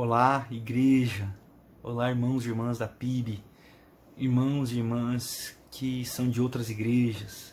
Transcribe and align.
Olá, 0.00 0.46
igreja. 0.48 1.28
Olá, 1.82 2.08
irmãos 2.08 2.46
e 2.46 2.50
irmãs 2.50 2.78
da 2.78 2.86
PIB. 2.86 3.42
Irmãos 4.16 4.70
e 4.70 4.78
irmãs 4.78 5.58
que 5.72 6.04
são 6.04 6.30
de 6.30 6.40
outras 6.40 6.70
igrejas, 6.70 7.52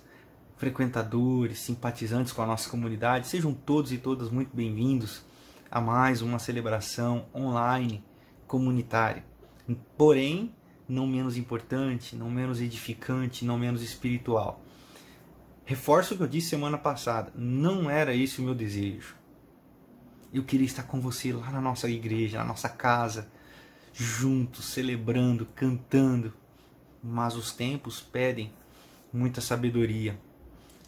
frequentadores, 0.55 1.57
simpatizantes 1.57 2.31
com 2.31 2.43
a 2.43 2.45
nossa 2.45 2.69
comunidade. 2.69 3.27
Sejam 3.27 3.51
todos 3.51 3.91
e 3.91 3.97
todas 3.97 4.29
muito 4.29 4.55
bem-vindos 4.55 5.25
a 5.71 5.81
mais 5.81 6.21
uma 6.21 6.37
celebração 6.37 7.25
online 7.33 8.03
comunitária. 8.45 9.25
Porém, 9.97 10.53
não 10.87 11.07
menos 11.07 11.37
importante, 11.37 12.15
não 12.15 12.29
menos 12.29 12.61
edificante, 12.61 13.43
não 13.43 13.57
menos 13.57 13.81
espiritual. 13.81 14.61
Reforço 15.65 16.13
o 16.13 16.17
que 16.17 16.21
eu 16.21 16.27
disse 16.27 16.49
semana 16.49 16.77
passada, 16.77 17.33
não 17.35 17.89
era 17.89 18.13
esse 18.15 18.39
o 18.39 18.43
meu 18.43 18.53
desejo. 18.53 19.24
Eu 20.33 20.43
queria 20.43 20.65
estar 20.65 20.83
com 20.83 20.99
você 20.99 21.31
lá 21.31 21.51
na 21.51 21.61
nossa 21.61 21.89
igreja, 21.89 22.39
na 22.39 22.45
nossa 22.45 22.69
casa, 22.69 23.29
juntos, 23.93 24.65
celebrando, 24.65 25.45
cantando. 25.55 26.33
Mas 27.01 27.35
os 27.35 27.51
tempos 27.51 28.01
pedem 28.01 28.51
muita 29.13 29.39
sabedoria. 29.41 30.19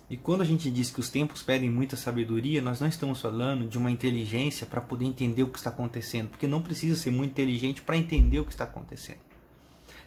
E 0.10 0.16
quando 0.16 0.42
a 0.42 0.46
gente 0.46 0.72
diz 0.72 0.90
que 0.90 1.00
os 1.00 1.10
tempos 1.10 1.44
pedem 1.44 1.70
muita 1.70 1.98
sabedoria, 1.98 2.62
nós 2.62 2.80
não 2.80 2.88
estamos 2.88 3.20
falando 3.20 3.68
de 3.68 3.78
uma 3.78 3.92
inteligência 3.92 4.66
para 4.66 4.80
poder 4.80 5.06
entender 5.06 5.44
o 5.44 5.50
que 5.50 5.58
está 5.58 5.70
acontecendo, 5.70 6.30
porque 6.30 6.48
não 6.48 6.62
precisa 6.62 6.96
ser 6.96 7.12
muito 7.12 7.32
inteligente 7.32 7.82
para 7.82 7.98
entender 7.98 8.40
o 8.40 8.46
que 8.46 8.52
está 8.52 8.64
acontecendo. 8.64 9.20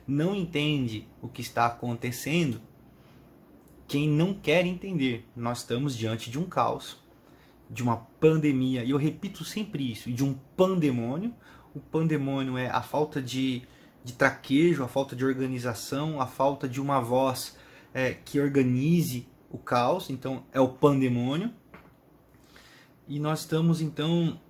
Não 0.07 0.35
entende 0.35 1.07
o 1.21 1.29
que 1.29 1.43
está 1.43 1.67
acontecendo 1.67 2.61
quem 3.87 4.09
não 4.09 4.33
quer 4.33 4.65
entender. 4.65 5.29
Nós 5.35 5.59
estamos 5.59 5.97
diante 5.97 6.31
de 6.31 6.39
um 6.39 6.45
caos 6.45 6.97
de 7.71 7.83
uma 7.83 7.97
pandemia, 7.97 8.83
e 8.83 8.91
eu 8.91 8.97
repito 8.97 9.45
sempre 9.45 9.93
isso, 9.93 10.11
de 10.11 10.25
um 10.25 10.35
pandemônio. 10.57 11.33
O 11.73 11.79
pandemônio 11.79 12.59
é 12.59 12.69
a 12.69 12.83
falta 12.83 13.23
de, 13.23 13.63
de 14.03 14.13
traquejo, 14.13 14.83
a 14.83 14.89
falta 14.89 15.15
de 15.15 15.25
organização, 15.25 16.21
a 16.21 16.27
falta 16.27 16.69
de 16.69 16.81
uma 16.81 17.01
voz 17.01 17.57
é, 17.95 18.13
que 18.13 18.41
organize 18.41 19.29
o 19.49 19.57
caos, 19.57 20.11
então 20.11 20.45
é 20.53 20.61
o 20.61 20.69
pandemônio. 20.69 21.53
E 23.07 23.21
nós 23.21 23.41
estamos 23.41 23.81
então 23.81 24.41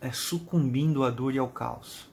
é, 0.00 0.12
sucumbindo 0.12 1.04
à 1.04 1.10
dor 1.10 1.34
e 1.34 1.38
ao 1.38 1.48
caos. 1.48 2.10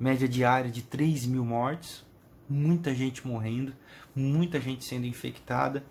Média 0.00 0.28
diária 0.28 0.70
de 0.70 0.82
3 0.82 1.26
mil 1.26 1.44
mortes, 1.44 2.06
muita 2.48 2.94
gente 2.94 3.26
morrendo, 3.26 3.74
muita 4.14 4.58
gente 4.58 4.84
sendo 4.84 5.06
infectada 5.06 5.84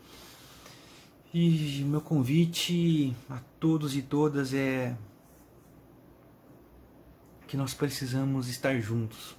e 1.34 1.84
meu 1.84 2.00
convite 2.00 3.16
a 3.30 3.40
todos 3.60 3.96
e 3.96 4.02
todas 4.02 4.54
é 4.54 4.98
que 7.48 7.58
nós 7.58 7.74
precisamos 7.74 8.48
estar 8.48 8.80
juntos. 8.80 9.36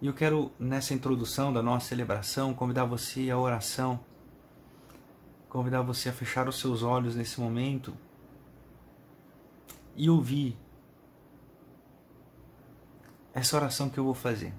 E 0.00 0.06
eu 0.06 0.14
quero, 0.14 0.52
nessa 0.58 0.94
introdução 0.94 1.52
da 1.52 1.62
nossa 1.62 1.88
celebração, 1.88 2.54
convidar 2.54 2.84
você 2.84 3.30
à 3.30 3.38
oração, 3.38 3.98
convidar 5.48 5.82
você 5.82 6.08
a 6.08 6.12
fechar 6.12 6.48
os 6.48 6.60
seus 6.60 6.82
olhos 6.82 7.16
nesse 7.16 7.40
momento 7.40 7.94
e 9.96 10.08
ouvir 10.08 10.56
essa 13.34 13.56
oração 13.56 13.90
que 13.90 13.98
eu 13.98 14.04
vou 14.04 14.14
fazer. 14.14 14.54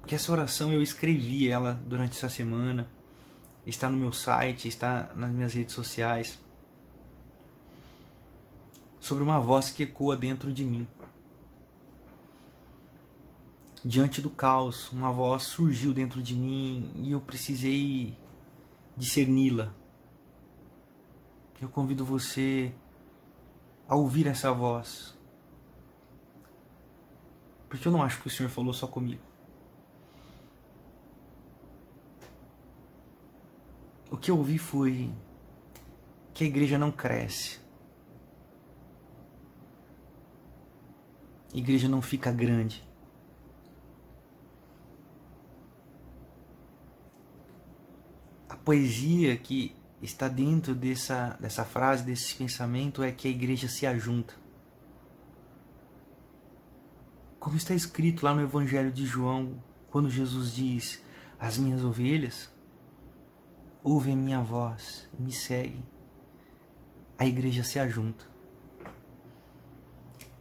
Porque 0.00 0.14
essa 0.14 0.30
oração 0.30 0.72
eu 0.72 0.82
escrevi 0.82 1.48
ela 1.48 1.80
durante 1.86 2.16
essa 2.16 2.28
semana 2.28 2.88
está 3.66 3.88
no 3.88 3.96
meu 3.96 4.12
site, 4.12 4.68
está 4.68 5.10
nas 5.14 5.30
minhas 5.30 5.54
redes 5.54 5.74
sociais. 5.74 6.38
Sobre 9.00 9.22
uma 9.22 9.38
voz 9.40 9.70
que 9.70 9.82
ecoa 9.82 10.16
dentro 10.16 10.52
de 10.52 10.64
mim. 10.64 10.86
Diante 13.84 14.22
do 14.22 14.30
caos, 14.30 14.90
uma 14.92 15.12
voz 15.12 15.42
surgiu 15.42 15.92
dentro 15.92 16.22
de 16.22 16.34
mim 16.34 16.90
e 16.96 17.12
eu 17.12 17.20
precisei 17.20 18.16
discerni-la. 18.96 19.74
Eu 21.60 21.68
convido 21.68 22.04
você 22.04 22.74
a 23.88 23.94
ouvir 23.94 24.26
essa 24.26 24.52
voz. 24.52 25.14
Porque 27.68 27.86
eu 27.86 27.92
não 27.92 28.02
acho 28.02 28.20
que 28.20 28.28
o 28.28 28.30
Senhor 28.30 28.48
falou 28.48 28.72
só 28.72 28.86
comigo. 28.86 29.33
O 34.14 34.16
que 34.16 34.30
eu 34.30 34.38
ouvi 34.38 34.58
foi 34.58 35.12
que 36.32 36.44
a 36.44 36.46
igreja 36.46 36.78
não 36.78 36.92
cresce. 36.92 37.58
A 41.52 41.56
igreja 41.56 41.88
não 41.88 42.00
fica 42.00 42.30
grande. 42.30 42.88
A 48.48 48.54
poesia 48.54 49.36
que 49.36 49.74
está 50.00 50.28
dentro 50.28 50.76
dessa, 50.76 51.36
dessa 51.40 51.64
frase, 51.64 52.04
desse 52.04 52.36
pensamento, 52.36 53.02
é 53.02 53.10
que 53.10 53.26
a 53.26 53.30
igreja 53.32 53.66
se 53.66 53.84
ajunta. 53.84 54.34
Como 57.40 57.56
está 57.56 57.74
escrito 57.74 58.24
lá 58.24 58.32
no 58.32 58.42
Evangelho 58.42 58.92
de 58.92 59.04
João, 59.04 59.60
quando 59.90 60.08
Jesus 60.08 60.54
diz: 60.54 61.02
As 61.36 61.58
minhas 61.58 61.82
ovelhas 61.82 62.53
ouvem 63.84 64.16
minha 64.16 64.40
voz, 64.40 65.06
me 65.18 65.30
seguem, 65.30 65.84
a 67.18 67.26
igreja 67.26 67.62
se 67.62 67.78
ajunta. 67.78 68.24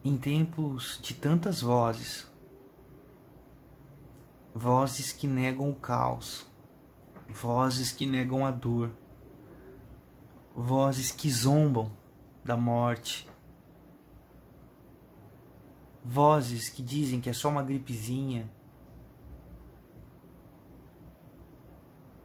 Em 0.02 0.18
tempos 0.18 0.98
de 1.02 1.14
tantas 1.14 1.62
vozes, 1.62 2.26
vozes 4.56 5.12
que 5.12 5.28
negam 5.28 5.70
o 5.70 5.76
caos, 5.76 6.48
vozes 7.28 7.92
que 7.92 8.06
negam 8.06 8.46
a 8.46 8.52
dor, 8.52 8.90
vozes 10.56 11.12
que 11.12 11.30
zombam 11.30 11.92
da 12.46 12.56
morte, 12.56 13.28
vozes 16.04 16.70
que 16.70 16.81
dizem 16.81 17.20
que 17.20 17.30
é 17.30 17.34
só 17.34 17.50
uma 17.50 17.64
gripezinha, 17.64 18.50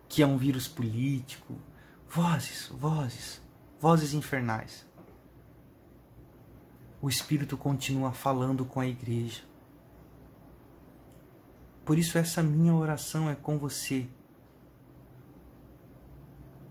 que 0.09 0.23
é 0.23 0.27
um 0.27 0.39
vírus 0.39 0.67
político. 0.67 1.55
Vozes, 2.09 2.69
vozes, 2.69 3.43
vozes 3.81 4.15
infernais. 4.15 4.87
O 7.01 7.09
Espírito 7.09 7.57
continua 7.57 8.13
falando 8.13 8.65
com 8.65 8.81
a 8.81 8.87
igreja. 8.87 9.43
Por 11.85 11.99
isso, 11.99 12.19
essa 12.19 12.43
minha 12.43 12.75
oração 12.75 13.31
é 13.31 13.35
com 13.35 13.59
você, 13.59 14.07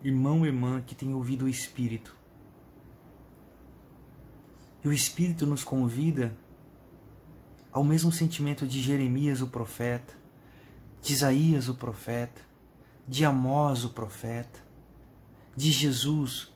irmão 0.04 0.46
e 0.46 0.50
irmã 0.50 0.82
que 0.82 0.94
tem 0.94 1.14
ouvido 1.14 1.46
o 1.46 1.50
Espírito. 1.50 2.16
E 4.84 4.88
o 4.88 4.94
Espírito 4.94 5.46
nos 5.46 5.64
convida 5.64 6.38
ao 7.72 7.84
mesmo 7.84 8.12
sentimento 8.12 8.68
de 8.68 8.82
Jeremias, 8.82 9.42
o 9.42 9.48
profeta, 9.48 10.14
de 11.02 11.14
Isaías, 11.14 11.70
o 11.70 11.76
profeta, 11.76 12.42
de 13.08 13.24
Amós, 13.24 13.86
o 13.86 13.90
profeta, 13.90 14.60
de 15.56 15.72
Jesus, 15.72 16.52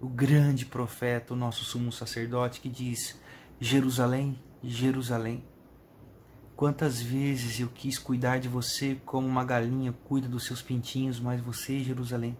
o 0.00 0.08
grande 0.08 0.64
profeta, 0.64 1.34
o 1.34 1.36
nosso 1.36 1.64
sumo 1.64 1.92
sacerdote, 1.92 2.60
que 2.60 2.68
diz: 2.68 3.20
Jerusalém, 3.60 4.38
Jerusalém, 4.62 5.44
quantas 6.56 7.02
vezes 7.02 7.60
eu 7.60 7.68
quis 7.68 7.98
cuidar 7.98 8.38
de 8.38 8.48
você 8.48 8.98
como 9.04 9.26
uma 9.26 9.44
galinha 9.44 9.92
cuida 9.92 10.26
dos 10.26 10.46
seus 10.46 10.62
pintinhos, 10.62 11.20
mas 11.20 11.40
você, 11.40 11.80
Jerusalém, 11.80 12.36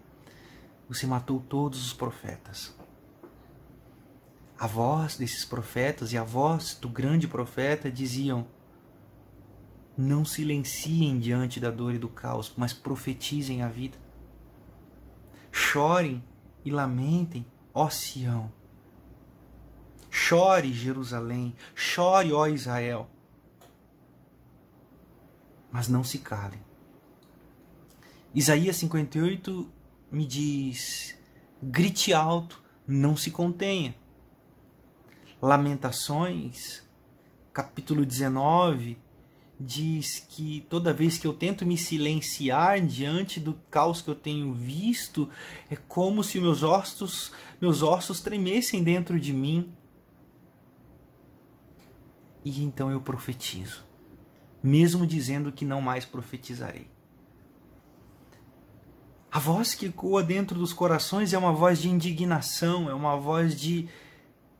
você 0.87 1.05
matou 1.05 1.39
todos 1.39 1.85
os 1.85 1.93
profetas. 1.93 2.75
A 4.57 4.65
voz 4.65 5.15
desses 5.15 5.45
profetas 5.45 6.11
e 6.11 6.17
a 6.17 6.23
voz 6.23 6.73
do 6.73 6.89
grande 6.89 7.27
profeta 7.27 7.91
diziam: 7.91 8.47
não 9.99 10.23
silenciem 10.23 11.19
diante 11.19 11.59
da 11.59 11.69
dor 11.69 11.93
e 11.93 11.97
do 11.97 12.07
caos, 12.07 12.53
mas 12.55 12.71
profetizem 12.71 13.61
a 13.61 13.67
vida. 13.67 13.97
Chorem 15.51 16.23
e 16.63 16.71
lamentem, 16.71 17.45
ó 17.73 17.89
Sião. 17.89 18.49
Chore, 20.09 20.71
Jerusalém, 20.71 21.53
chore, 21.75 22.31
ó 22.31 22.47
Israel. 22.47 23.09
Mas 25.69 25.89
não 25.89 26.01
se 26.01 26.19
calem. 26.19 26.61
Isaías 28.33 28.77
58 28.77 29.69
me 30.09 30.25
diz: 30.25 31.13
grite 31.61 32.13
alto, 32.13 32.63
não 32.87 33.17
se 33.17 33.31
contenha. 33.31 33.93
Lamentações, 35.41 36.83
capítulo 37.51 38.05
19, 38.05 39.08
diz 39.59 40.25
que 40.29 40.65
toda 40.69 40.93
vez 40.93 41.17
que 41.17 41.27
eu 41.27 41.33
tento 41.33 41.65
me 41.65 41.77
silenciar 41.77 42.79
diante 42.81 43.39
do 43.39 43.53
caos 43.69 44.01
que 44.01 44.09
eu 44.09 44.15
tenho 44.15 44.53
visto, 44.53 45.29
é 45.69 45.75
como 45.75 46.23
se 46.23 46.39
meus 46.39 46.63
ossos, 46.63 47.31
meus 47.59 47.83
ossos 47.83 48.21
tremessem 48.21 48.83
dentro 48.83 49.19
de 49.19 49.33
mim. 49.33 49.73
e 52.43 52.63
então 52.63 52.89
eu 52.91 53.01
profetizo, 53.01 53.83
mesmo 54.63 55.05
dizendo 55.05 55.51
que 55.51 55.65
não 55.65 55.81
mais 55.81 56.05
profetizarei. 56.05 56.87
A 59.31 59.39
voz 59.39 59.75
que 59.75 59.87
ecoa 59.87 60.23
dentro 60.23 60.57
dos 60.57 60.73
corações 60.73 61.33
é 61.33 61.37
uma 61.37 61.53
voz 61.53 61.79
de 61.79 61.89
indignação, 61.89 62.89
é 62.89 62.93
uma 62.93 63.15
voz 63.15 63.59
de 63.59 63.87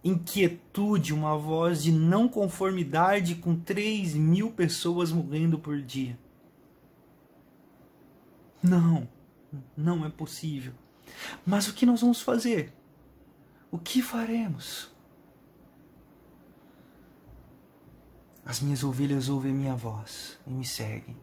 inquietude, 0.04 1.14
uma 1.14 1.38
voz 1.38 1.84
de 1.84 1.92
não 1.92 2.28
conformidade 2.28 3.36
com 3.36 3.56
3 3.56 4.16
mil 4.16 4.52
pessoas 4.52 5.12
morrendo 5.12 5.60
por 5.60 5.82
dia. 5.82 6.18
Não, 8.62 9.08
não 9.76 10.06
é 10.06 10.10
possível. 10.10 10.74
Mas 11.46 11.68
o 11.68 11.74
que 11.74 11.86
nós 11.86 12.02
vamos 12.02 12.22
fazer? 12.22 12.74
O 13.72 13.78
que 13.78 14.02
faremos? 14.02 14.92
As 18.46 18.60
minhas 18.60 18.84
ovelhas 18.84 19.30
ouvem 19.30 19.54
minha 19.54 19.76
voz 19.76 20.40
e 20.48 20.50
me 20.50 20.66
seguem. 20.66 21.16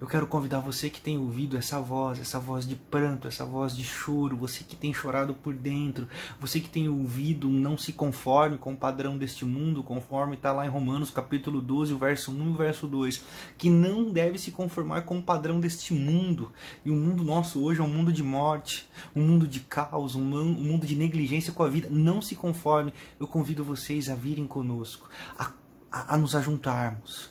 Eu 0.00 0.06
quero 0.06 0.26
convidar 0.26 0.60
você 0.60 0.88
que 0.88 0.98
tem 0.98 1.18
ouvido 1.18 1.58
essa 1.58 1.78
voz, 1.78 2.18
essa 2.18 2.40
voz 2.40 2.66
de 2.66 2.74
pranto, 2.74 3.28
essa 3.28 3.44
voz 3.44 3.76
de 3.76 3.84
choro, 3.84 4.34
você 4.34 4.64
que 4.64 4.74
tem 4.74 4.94
chorado 4.94 5.34
por 5.34 5.52
dentro, 5.52 6.08
você 6.40 6.58
que 6.58 6.70
tem 6.70 6.88
ouvido 6.88 7.50
não 7.50 7.76
se 7.76 7.92
conforme 7.92 8.56
com 8.56 8.72
o 8.72 8.76
padrão 8.76 9.18
deste 9.18 9.44
mundo, 9.44 9.82
conforme 9.82 10.36
está 10.36 10.52
lá 10.52 10.64
em 10.64 10.70
Romanos 10.70 11.10
capítulo 11.10 11.60
12, 11.60 11.92
verso 11.96 12.32
1 12.32 12.50
e 12.50 12.56
verso 12.56 12.86
2, 12.86 13.22
que 13.58 13.68
não 13.68 14.10
deve 14.10 14.38
se 14.38 14.50
conformar 14.50 15.02
com 15.02 15.18
o 15.18 15.22
padrão 15.22 15.60
deste 15.60 15.92
mundo. 15.92 16.50
E 16.82 16.90
o 16.90 16.96
mundo 16.96 17.22
nosso 17.22 17.62
hoje 17.62 17.80
é 17.82 17.84
um 17.84 17.88
mundo 17.88 18.10
de 18.10 18.22
morte, 18.22 18.88
um 19.14 19.20
mundo 19.20 19.46
de 19.46 19.60
caos, 19.60 20.14
um 20.14 20.24
mundo 20.24 20.86
de 20.86 20.96
negligência 20.96 21.52
com 21.52 21.62
a 21.62 21.68
vida. 21.68 21.88
Não 21.90 22.22
se 22.22 22.34
conforme. 22.34 22.94
Eu 23.18 23.28
convido 23.28 23.62
vocês 23.62 24.08
a 24.08 24.14
virem 24.14 24.46
conosco, 24.46 25.10
a, 25.38 25.52
a, 25.92 26.14
a 26.14 26.16
nos 26.16 26.34
ajuntarmos, 26.34 27.28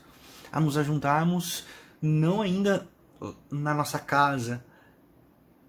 a 0.51 0.59
nos 0.59 0.77
ajuntarmos 0.77 1.65
não 2.01 2.41
ainda 2.41 2.87
na 3.51 3.73
nossa 3.73 3.99
casa 3.99 4.63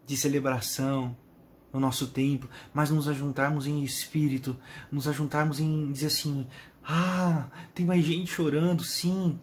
de 0.07 0.17
celebração, 0.17 1.17
no 1.73 1.79
nosso 1.79 2.09
templo, 2.09 2.49
mas 2.75 2.91
nos 2.91 3.09
ajuntarmos 3.09 3.67
em 3.67 3.83
espírito, 3.83 4.57
nos 4.91 5.07
ajuntarmos 5.07 5.61
em 5.61 5.93
dizer 5.93 6.09
assim: 6.09 6.47
ah, 6.85 7.49
tem 7.75 7.87
mais 7.87 8.05
gente 8.05 8.31
chorando, 8.31 8.83
sim. 8.83 9.39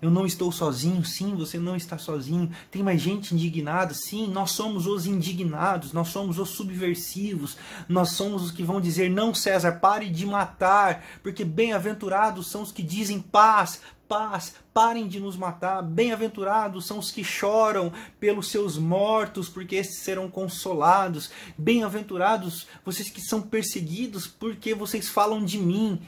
Eu 0.00 0.10
não 0.10 0.26
estou 0.26 0.52
sozinho, 0.52 1.04
sim, 1.04 1.34
você 1.34 1.58
não 1.58 1.76
está 1.76 1.98
sozinho. 1.98 2.50
Tem 2.70 2.82
mais 2.82 3.00
gente 3.00 3.34
indignada, 3.34 3.94
sim, 3.94 4.26
nós 4.28 4.52
somos 4.52 4.86
os 4.86 5.06
indignados, 5.06 5.92
nós 5.92 6.08
somos 6.08 6.38
os 6.38 6.50
subversivos, 6.50 7.56
nós 7.88 8.10
somos 8.10 8.42
os 8.42 8.50
que 8.50 8.62
vão 8.62 8.80
dizer: 8.80 9.10
não, 9.10 9.34
César, 9.34 9.72
pare 9.72 10.08
de 10.08 10.26
matar, 10.26 11.04
porque 11.22 11.44
bem-aventurados 11.44 12.48
são 12.48 12.62
os 12.62 12.72
que 12.72 12.82
dizem 12.82 13.20
paz, 13.20 13.80
paz, 14.08 14.54
parem 14.72 15.06
de 15.08 15.18
nos 15.20 15.36
matar. 15.36 15.82
Bem-aventurados 15.82 16.86
são 16.86 16.98
os 16.98 17.10
que 17.10 17.24
choram 17.24 17.92
pelos 18.20 18.48
seus 18.48 18.78
mortos, 18.78 19.48
porque 19.48 19.76
esses 19.76 19.98
serão 19.98 20.28
consolados. 20.28 21.30
Bem-aventurados 21.56 22.66
vocês 22.84 23.10
que 23.10 23.20
são 23.20 23.42
perseguidos, 23.42 24.26
porque 24.26 24.74
vocês 24.74 25.08
falam 25.08 25.44
de 25.44 25.58
mim. 25.58 26.00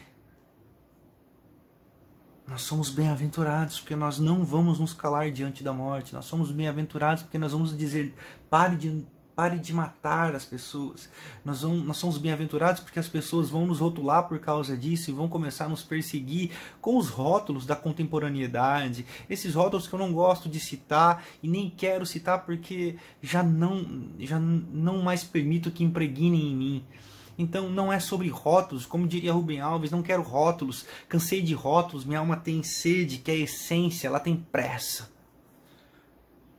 Nós 2.48 2.62
somos 2.62 2.88
bem-aventurados 2.88 3.78
porque 3.78 3.94
nós 3.94 4.18
não 4.18 4.42
vamos 4.42 4.78
nos 4.78 4.94
calar 4.94 5.30
diante 5.30 5.62
da 5.62 5.72
morte. 5.72 6.14
Nós 6.14 6.24
somos 6.24 6.50
bem-aventurados 6.50 7.22
porque 7.22 7.38
nós 7.38 7.52
vamos 7.52 7.76
dizer: 7.76 8.14
pare 8.48 8.74
de 8.74 9.06
Pare 9.38 9.56
de 9.56 9.72
matar 9.72 10.34
as 10.34 10.44
pessoas. 10.44 11.08
Nós, 11.44 11.62
vamos, 11.62 11.86
nós 11.86 11.96
somos 11.96 12.18
bem-aventurados 12.18 12.80
porque 12.80 12.98
as 12.98 13.06
pessoas 13.06 13.48
vão 13.48 13.68
nos 13.68 13.78
rotular 13.78 14.26
por 14.26 14.40
causa 14.40 14.76
disso 14.76 15.10
e 15.10 15.14
vão 15.14 15.28
começar 15.28 15.66
a 15.66 15.68
nos 15.68 15.84
perseguir 15.84 16.50
com 16.80 16.96
os 16.96 17.08
rótulos 17.08 17.64
da 17.64 17.76
contemporaneidade. 17.76 19.06
Esses 19.30 19.54
rótulos 19.54 19.86
que 19.86 19.94
eu 19.94 19.98
não 20.00 20.12
gosto 20.12 20.48
de 20.48 20.58
citar 20.58 21.24
e 21.40 21.46
nem 21.46 21.70
quero 21.70 22.04
citar 22.04 22.44
porque 22.44 22.96
já 23.22 23.40
não, 23.40 24.08
já 24.18 24.40
não 24.40 25.02
mais 25.02 25.22
permito 25.22 25.70
que 25.70 25.84
impregnem 25.84 26.50
em 26.50 26.56
mim. 26.56 26.84
Então 27.38 27.70
não 27.70 27.92
é 27.92 28.00
sobre 28.00 28.28
rótulos, 28.28 28.84
como 28.84 29.06
diria 29.06 29.32
Rubem 29.32 29.60
Alves, 29.60 29.92
não 29.92 30.02
quero 30.02 30.22
rótulos, 30.22 30.84
cansei 31.08 31.40
de 31.40 31.54
rótulos, 31.54 32.04
minha 32.04 32.18
alma 32.18 32.36
tem 32.36 32.62
sede, 32.64 33.18
que 33.18 33.30
é 33.30 33.36
essência, 33.36 34.08
ela 34.08 34.18
tem 34.18 34.36
pressa. 34.36 35.10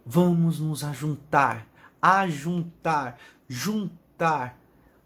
Vamos 0.05 0.59
nos 0.59 0.83
ajuntar 0.83 1.67
ajuntar, 2.01 3.19
juntar, 3.47 4.57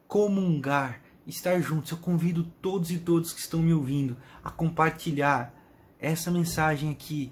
comungar, 0.08 1.02
estar 1.26 1.60
juntos. 1.62 1.92
Eu 1.92 1.98
convido 1.98 2.44
todos 2.62 2.92
e 2.92 3.00
todos 3.00 3.34
que 3.34 3.40
estão 3.40 3.62
me 3.62 3.74
ouvindo 3.74 4.18
a 4.44 4.52
compartilhar 4.52 5.54
essa 6.00 6.30
mensagem 6.30 6.92
aqui 6.92 7.32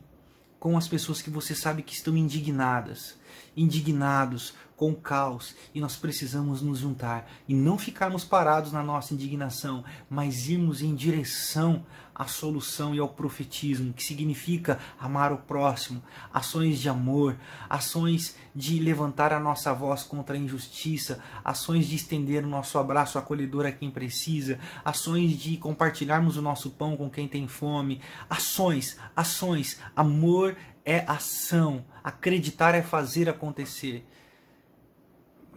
com 0.60 0.78
as 0.78 0.88
pessoas 0.88 1.22
que 1.22 1.30
você 1.30 1.56
sabe 1.56 1.82
que 1.82 1.94
estão 1.94 2.16
indignadas, 2.16 3.18
indignados 3.56 4.54
com 4.82 4.90
o 4.90 4.96
caos, 4.96 5.56
e 5.76 5.80
nós 5.80 5.96
precisamos 5.96 6.60
nos 6.64 6.80
juntar 6.80 7.32
e 7.48 7.54
não 7.54 7.78
ficarmos 7.78 8.26
parados 8.26 8.72
na 8.72 8.82
nossa 8.82 9.14
indignação, 9.14 9.84
mas 10.10 10.50
irmos 10.50 10.82
em 10.82 10.96
direção 10.96 11.86
à 12.16 12.26
solução 12.26 12.96
e 12.96 12.98
ao 12.98 13.10
profetismo, 13.10 13.94
que 13.94 14.04
significa 14.04 14.80
amar 15.00 15.32
o 15.32 15.38
próximo, 15.38 16.02
ações 16.34 16.80
de 16.80 16.90
amor, 16.90 17.38
ações 17.70 18.36
de 18.56 18.80
levantar 18.80 19.32
a 19.32 19.40
nossa 19.40 19.72
voz 19.72 20.02
contra 20.02 20.36
a 20.36 20.40
injustiça, 20.40 21.20
ações 21.46 21.86
de 21.86 21.96
estender 21.96 22.44
o 22.44 22.50
nosso 22.50 22.80
abraço 22.80 23.20
acolhedor 23.20 23.68
a 23.68 23.72
quem 23.72 23.92
precisa, 23.92 24.58
ações 24.84 25.38
de 25.38 25.58
compartilharmos 25.58 26.38
o 26.38 26.42
nosso 26.42 26.72
pão 26.72 26.98
com 26.98 27.08
quem 27.08 27.28
tem 27.28 27.48
fome, 27.48 28.02
ações, 28.28 28.98
ações, 29.16 29.80
amor 29.96 30.58
é 30.84 31.06
ação, 31.08 31.86
acreditar 32.04 32.74
é 32.74 32.82
fazer 32.82 33.30
acontecer. 33.30 34.08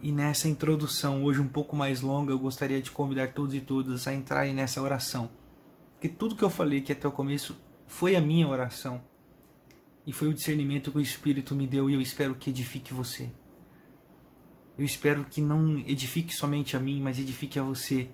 E 0.05 0.11
nessa 0.11 0.47
introdução, 0.47 1.23
hoje 1.23 1.41
um 1.41 1.47
pouco 1.47 1.75
mais 1.75 2.01
longa, 2.01 2.31
eu 2.31 2.37
gostaria 2.37 2.79
de 2.79 2.91
convidar 2.91 3.33
todos 3.33 3.55
e 3.55 3.59
todas 3.59 4.07
a 4.07 4.13
entrarem 4.13 4.53
nessa 4.53 4.79
oração. 4.79 5.31
Porque 5.93 6.07
tudo 6.07 6.35
que 6.35 6.43
eu 6.43 6.49
falei 6.51 6.77
aqui 6.77 6.91
até 6.91 7.07
o 7.07 7.11
começo 7.11 7.57
foi 7.87 8.15
a 8.15 8.21
minha 8.21 8.47
oração. 8.47 9.01
E 10.05 10.13
foi 10.13 10.27
o 10.27 10.33
discernimento 10.35 10.91
que 10.91 10.99
o 10.99 11.01
Espírito 11.01 11.55
me 11.55 11.65
deu 11.65 11.89
e 11.89 11.95
eu 11.95 12.01
espero 12.01 12.35
que 12.35 12.51
edifique 12.51 12.93
você. 12.93 13.31
Eu 14.77 14.85
espero 14.85 15.25
que 15.25 15.41
não 15.41 15.79
edifique 15.79 16.35
somente 16.35 16.77
a 16.77 16.79
mim, 16.79 17.01
mas 17.01 17.17
edifique 17.17 17.57
a 17.57 17.63
você. 17.63 18.07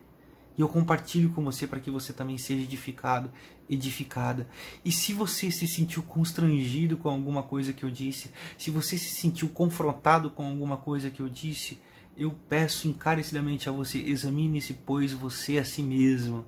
E 0.57 0.61
eu 0.61 0.67
compartilho 0.67 1.31
com 1.31 1.43
você 1.43 1.65
para 1.65 1.79
que 1.79 1.89
você 1.89 2.11
também 2.11 2.37
seja 2.37 2.63
edificado, 2.63 3.31
edificada. 3.69 4.47
E 4.83 4.91
se 4.91 5.13
você 5.13 5.49
se 5.49 5.67
sentiu 5.67 6.03
constrangido 6.03 6.97
com 6.97 7.09
alguma 7.09 7.41
coisa 7.41 7.71
que 7.71 7.83
eu 7.83 7.89
disse, 7.89 8.31
se 8.57 8.69
você 8.69 8.97
se 8.97 9.09
sentiu 9.15 9.49
confrontado 9.49 10.29
com 10.29 10.45
alguma 10.45 10.77
coisa 10.77 11.09
que 11.09 11.21
eu 11.21 11.29
disse, 11.29 11.79
eu 12.17 12.31
peço 12.49 12.87
encarecidamente 12.87 13.69
a 13.69 13.71
você, 13.71 13.99
examine-se, 13.99 14.73
pois, 14.73 15.13
você 15.13 15.57
a 15.57 15.63
si 15.63 15.81
mesmo. 15.81 16.45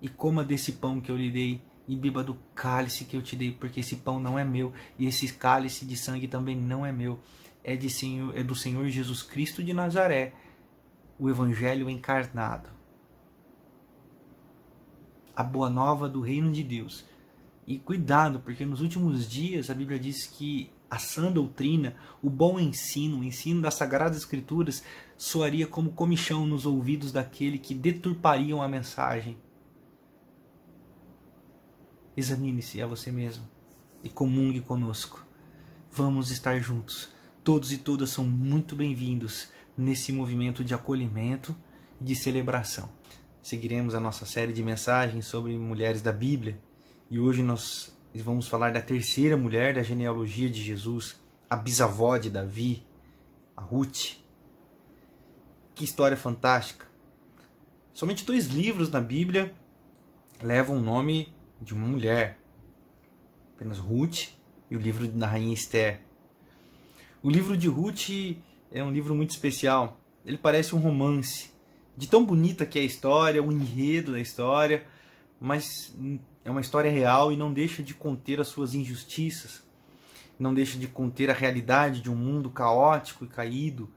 E 0.00 0.08
coma 0.08 0.44
desse 0.44 0.72
pão 0.72 1.00
que 1.00 1.10
eu 1.10 1.16
lhe 1.16 1.30
dei, 1.30 1.62
e 1.88 1.96
beba 1.96 2.22
do 2.22 2.34
cálice 2.54 3.04
que 3.04 3.16
eu 3.16 3.22
te 3.22 3.34
dei, 3.34 3.52
porque 3.52 3.80
esse 3.80 3.96
pão 3.96 4.20
não 4.20 4.38
é 4.38 4.44
meu, 4.44 4.72
e 4.98 5.06
esse 5.06 5.32
cálice 5.32 5.86
de 5.86 5.96
sangue 5.96 6.28
também 6.28 6.54
não 6.54 6.84
é 6.84 6.92
meu. 6.92 7.18
É, 7.64 7.74
de 7.74 7.90
Senhor, 7.90 8.36
é 8.36 8.44
do 8.44 8.54
Senhor 8.54 8.86
Jesus 8.88 9.22
Cristo 9.22 9.64
de 9.64 9.72
Nazaré 9.72 10.32
o 11.18 11.30
Evangelho 11.30 11.88
encarnado, 11.88 12.68
a 15.34 15.42
boa 15.42 15.68
nova 15.70 16.08
do 16.08 16.20
reino 16.20 16.52
de 16.52 16.62
Deus. 16.62 17.04
E 17.66 17.78
cuidado, 17.78 18.40
porque 18.40 18.64
nos 18.64 18.80
últimos 18.80 19.28
dias 19.28 19.70
a 19.70 19.74
Bíblia 19.74 19.98
diz 19.98 20.26
que 20.26 20.70
a 20.88 20.98
sã 20.98 21.32
doutrina, 21.32 21.96
o 22.22 22.30
bom 22.30 22.60
ensino, 22.60 23.18
o 23.18 23.24
ensino 23.24 23.60
das 23.60 23.74
Sagradas 23.74 24.18
Escrituras, 24.18 24.84
soaria 25.18 25.66
como 25.66 25.90
comichão 25.90 26.46
nos 26.46 26.64
ouvidos 26.64 27.10
daquele 27.10 27.58
que 27.58 27.74
deturpariam 27.74 28.62
a 28.62 28.68
mensagem. 28.68 29.36
Examine-se 32.16 32.80
a 32.80 32.86
você 32.86 33.10
mesmo 33.10 33.44
e 34.02 34.08
comungue 34.08 34.60
conosco. 34.60 35.26
Vamos 35.90 36.30
estar 36.30 36.58
juntos. 36.60 37.08
Todos 37.42 37.72
e 37.72 37.78
todas 37.78 38.10
são 38.10 38.24
muito 38.24 38.76
bem-vindos 38.76 39.48
nesse 39.76 40.12
movimento 40.12 40.64
de 40.64 40.74
acolhimento 40.74 41.54
e 42.00 42.04
de 42.04 42.14
celebração. 42.14 42.88
Seguiremos 43.42 43.94
a 43.94 44.00
nossa 44.00 44.26
série 44.26 44.52
de 44.52 44.62
mensagens 44.62 45.26
sobre 45.26 45.56
mulheres 45.56 46.02
da 46.02 46.12
Bíblia 46.12 46.58
e 47.10 47.18
hoje 47.18 47.42
nós 47.42 47.96
vamos 48.14 48.48
falar 48.48 48.72
da 48.72 48.80
terceira 48.80 49.36
mulher 49.36 49.74
da 49.74 49.82
genealogia 49.82 50.48
de 50.48 50.62
Jesus, 50.62 51.20
a 51.48 51.54
bisavó 51.54 52.16
de 52.16 52.30
Davi, 52.30 52.84
a 53.56 53.60
Ruth. 53.60 54.16
Que 55.74 55.84
história 55.84 56.16
fantástica! 56.16 56.86
Somente 57.92 58.24
dois 58.24 58.46
livros 58.46 58.90
na 58.90 59.00
Bíblia 59.00 59.54
levam 60.42 60.78
o 60.78 60.82
nome 60.82 61.32
de 61.60 61.72
uma 61.72 61.86
mulher, 61.86 62.38
apenas 63.54 63.78
Ruth 63.78 64.28
e 64.70 64.76
o 64.76 64.80
livro 64.80 65.06
da 65.08 65.26
Rainha 65.26 65.54
Esther. 65.54 66.00
O 67.22 67.30
livro 67.30 67.56
de 67.56 67.68
Ruth 67.68 68.08
é 68.70 68.82
um 68.82 68.92
livro 68.92 69.14
muito 69.14 69.30
especial. 69.30 70.00
Ele 70.24 70.38
parece 70.38 70.74
um 70.74 70.78
romance. 70.78 71.50
De 71.96 72.06
tão 72.06 72.24
bonita 72.24 72.66
que 72.66 72.78
é 72.78 72.82
a 72.82 72.84
história, 72.84 73.42
o 73.42 73.50
enredo 73.50 74.12
da 74.12 74.20
história, 74.20 74.86
mas 75.40 75.96
é 76.44 76.50
uma 76.50 76.60
história 76.60 76.90
real 76.90 77.32
e 77.32 77.36
não 77.36 77.52
deixa 77.52 77.82
de 77.82 77.94
conter 77.94 78.40
as 78.40 78.48
suas 78.48 78.74
injustiças, 78.74 79.62
não 80.38 80.52
deixa 80.52 80.78
de 80.78 80.86
conter 80.86 81.30
a 81.30 81.34
realidade 81.34 82.02
de 82.02 82.10
um 82.10 82.16
mundo 82.16 82.50
caótico 82.50 83.24
e 83.24 83.28
caído, 83.28 83.90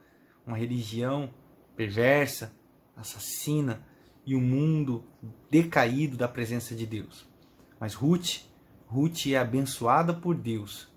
uma 0.47 0.57
religião 0.57 1.29
perversa, 1.75 2.53
assassina 2.95 3.85
e 4.25 4.35
um 4.35 4.41
mundo 4.41 5.03
decaído 5.49 6.17
da 6.17 6.27
presença 6.27 6.75
de 6.75 6.85
Deus. 6.85 7.27
Mas 7.79 7.93
Ruth, 7.93 8.41
Ruth 8.87 9.27
é 9.27 9.37
abençoada 9.37 10.13
por 10.13 10.35
Deus. 10.35 10.88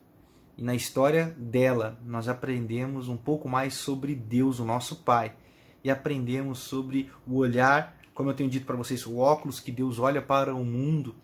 E 0.57 0.63
na 0.63 0.75
história 0.75 1.35
dela, 1.39 1.99
nós 2.05 2.29
aprendemos 2.29 3.09
um 3.09 3.17
pouco 3.17 3.49
mais 3.49 3.75
sobre 3.75 4.15
Deus, 4.15 4.59
o 4.59 4.65
nosso 4.65 4.97
Pai, 4.97 5.35
e 5.83 5.91
aprendemos 5.91 6.59
sobre 6.59 7.11
o 7.27 7.37
olhar, 7.37 7.97
como 8.15 8.29
eu 8.31 8.35
tenho 8.35 8.51
dito 8.51 8.67
para 8.67 8.77
vocês, 8.77 9.07
o 9.07 9.17
óculos 9.17 9.59
que 9.59 9.73
Deus 9.73 9.99
olha 9.99 10.21
para 10.21 10.55
o 10.55 10.65
mundo, 10.65 11.15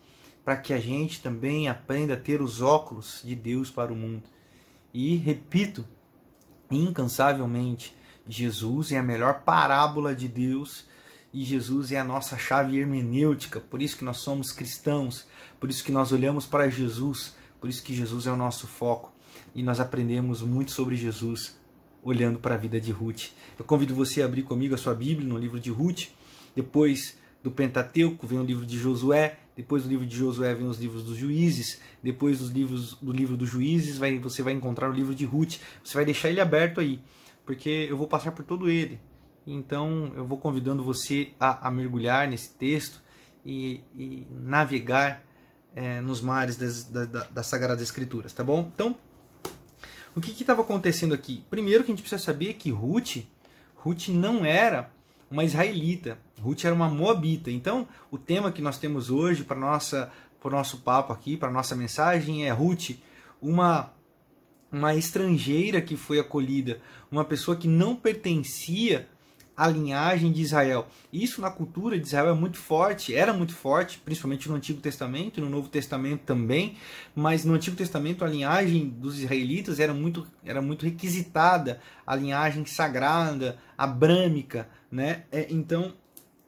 para 0.44 0.56
que 0.56 0.72
a 0.72 0.80
gente 0.80 1.20
também 1.20 1.68
aprenda 1.68 2.14
a 2.14 2.16
ter 2.16 2.40
os 2.40 2.62
óculos 2.62 3.20
de 3.22 3.34
Deus 3.34 3.70
para 3.70 3.92
o 3.92 3.96
mundo. 3.96 4.22
E 4.94 5.14
repito, 5.16 5.84
incansavelmente, 6.70 7.94
Jesus 8.26 8.92
é 8.92 8.98
a 8.98 9.02
melhor 9.02 9.42
parábola 9.42 10.14
de 10.14 10.26
Deus 10.26 10.86
e 11.32 11.44
Jesus 11.44 11.92
é 11.92 11.98
a 11.98 12.04
nossa 12.04 12.38
chave 12.38 12.78
hermenêutica, 12.78 13.60
por 13.60 13.82
isso 13.82 13.98
que 13.98 14.04
nós 14.04 14.16
somos 14.16 14.50
cristãos, 14.50 15.26
por 15.60 15.68
isso 15.68 15.84
que 15.84 15.92
nós 15.92 16.12
olhamos 16.12 16.46
para 16.46 16.70
Jesus, 16.70 17.36
por 17.60 17.68
isso 17.68 17.82
que 17.82 17.94
Jesus 17.94 18.26
é 18.26 18.32
o 18.32 18.36
nosso 18.36 18.66
foco 18.66 19.17
e 19.58 19.62
nós 19.64 19.80
aprendemos 19.80 20.40
muito 20.40 20.70
sobre 20.70 20.94
Jesus 20.94 21.58
olhando 22.00 22.38
para 22.38 22.54
a 22.54 22.56
vida 22.56 22.80
de 22.80 22.92
Ruth. 22.92 23.30
Eu 23.58 23.64
convido 23.64 23.92
você 23.92 24.22
a 24.22 24.24
abrir 24.24 24.44
comigo 24.44 24.72
a 24.72 24.78
sua 24.78 24.94
Bíblia 24.94 25.28
no 25.28 25.36
livro 25.36 25.58
de 25.58 25.68
Ruth, 25.68 26.10
depois 26.54 27.18
do 27.42 27.50
Pentateuco 27.50 28.24
vem 28.24 28.38
o 28.38 28.44
livro 28.44 28.64
de 28.64 28.78
Josué, 28.78 29.36
depois 29.56 29.82
do 29.82 29.88
livro 29.88 30.06
de 30.06 30.16
Josué 30.16 30.54
vem 30.54 30.68
os 30.68 30.78
livros 30.78 31.02
dos 31.02 31.16
Juízes, 31.16 31.80
depois 32.00 32.38
dos 32.38 32.50
livros 32.50 32.94
do 33.02 33.10
livro 33.10 33.36
dos 33.36 33.50
Juízes 33.50 33.98
vai, 33.98 34.16
você 34.20 34.44
vai 34.44 34.52
encontrar 34.52 34.88
o 34.88 34.92
livro 34.92 35.12
de 35.12 35.24
Ruth. 35.24 35.56
Você 35.82 35.94
vai 35.94 36.04
deixar 36.04 36.28
ele 36.28 36.40
aberto 36.40 36.78
aí, 36.78 37.02
porque 37.44 37.88
eu 37.90 37.96
vou 37.96 38.06
passar 38.06 38.30
por 38.30 38.44
todo 38.44 38.70
ele. 38.70 39.00
Então 39.44 40.12
eu 40.14 40.24
vou 40.24 40.38
convidando 40.38 40.84
você 40.84 41.32
a, 41.40 41.66
a 41.66 41.70
mergulhar 41.72 42.28
nesse 42.28 42.54
texto 42.54 43.02
e, 43.44 43.80
e 43.96 44.24
navegar 44.30 45.24
é, 45.74 46.00
nos 46.00 46.20
mares 46.20 46.56
das, 46.56 46.84
da, 46.84 47.04
da, 47.06 47.24
das 47.24 47.46
Sagradas 47.48 47.82
Escrituras, 47.82 48.32
tá 48.32 48.44
bom? 48.44 48.70
Então, 48.72 48.96
o 50.16 50.20
que 50.20 50.30
estava 50.30 50.62
acontecendo 50.62 51.14
aqui? 51.14 51.44
Primeiro 51.50 51.84
que 51.84 51.90
a 51.90 51.94
gente 51.94 52.02
precisa 52.02 52.22
saber 52.22 52.54
que 52.54 52.70
Ruth, 52.70 53.18
Ruth 53.76 54.08
não 54.08 54.44
era 54.44 54.90
uma 55.30 55.44
israelita, 55.44 56.18
Ruth 56.40 56.64
era 56.64 56.74
uma 56.74 56.88
moabita. 56.88 57.50
Então, 57.50 57.86
o 58.10 58.18
tema 58.18 58.50
que 58.50 58.62
nós 58.62 58.78
temos 58.78 59.10
hoje 59.10 59.44
para 59.44 59.58
nossa 59.58 60.10
para 60.40 60.48
o 60.48 60.52
nosso 60.52 60.78
papo 60.78 61.12
aqui, 61.12 61.36
para 61.36 61.50
nossa 61.50 61.74
mensagem 61.74 62.46
é 62.46 62.50
Ruth, 62.50 62.90
uma 63.42 63.92
uma 64.70 64.94
estrangeira 64.94 65.80
que 65.80 65.96
foi 65.96 66.18
acolhida, 66.18 66.80
uma 67.10 67.24
pessoa 67.24 67.56
que 67.56 67.66
não 67.66 67.96
pertencia 67.96 69.08
a 69.58 69.66
linhagem 69.66 70.30
de 70.30 70.40
Israel. 70.40 70.86
Isso 71.12 71.40
na 71.40 71.50
cultura 71.50 71.98
de 71.98 72.06
Israel 72.06 72.28
é 72.28 72.32
muito 72.32 72.56
forte, 72.56 73.12
era 73.12 73.32
muito 73.32 73.52
forte, 73.52 73.98
principalmente 73.98 74.48
no 74.48 74.54
Antigo 74.54 74.80
Testamento 74.80 75.40
no 75.40 75.50
Novo 75.50 75.68
Testamento 75.68 76.20
também, 76.20 76.76
mas 77.12 77.44
no 77.44 77.54
Antigo 77.54 77.76
Testamento 77.76 78.24
a 78.24 78.28
linhagem 78.28 78.88
dos 78.88 79.18
israelitas 79.18 79.80
era 79.80 79.92
muito, 79.92 80.24
era 80.44 80.62
muito 80.62 80.84
requisitada, 80.84 81.80
a 82.06 82.14
linhagem 82.14 82.64
sagrada, 82.66 83.58
abrâmica, 83.76 84.68
né? 84.88 85.24
É, 85.32 85.48
então, 85.50 85.92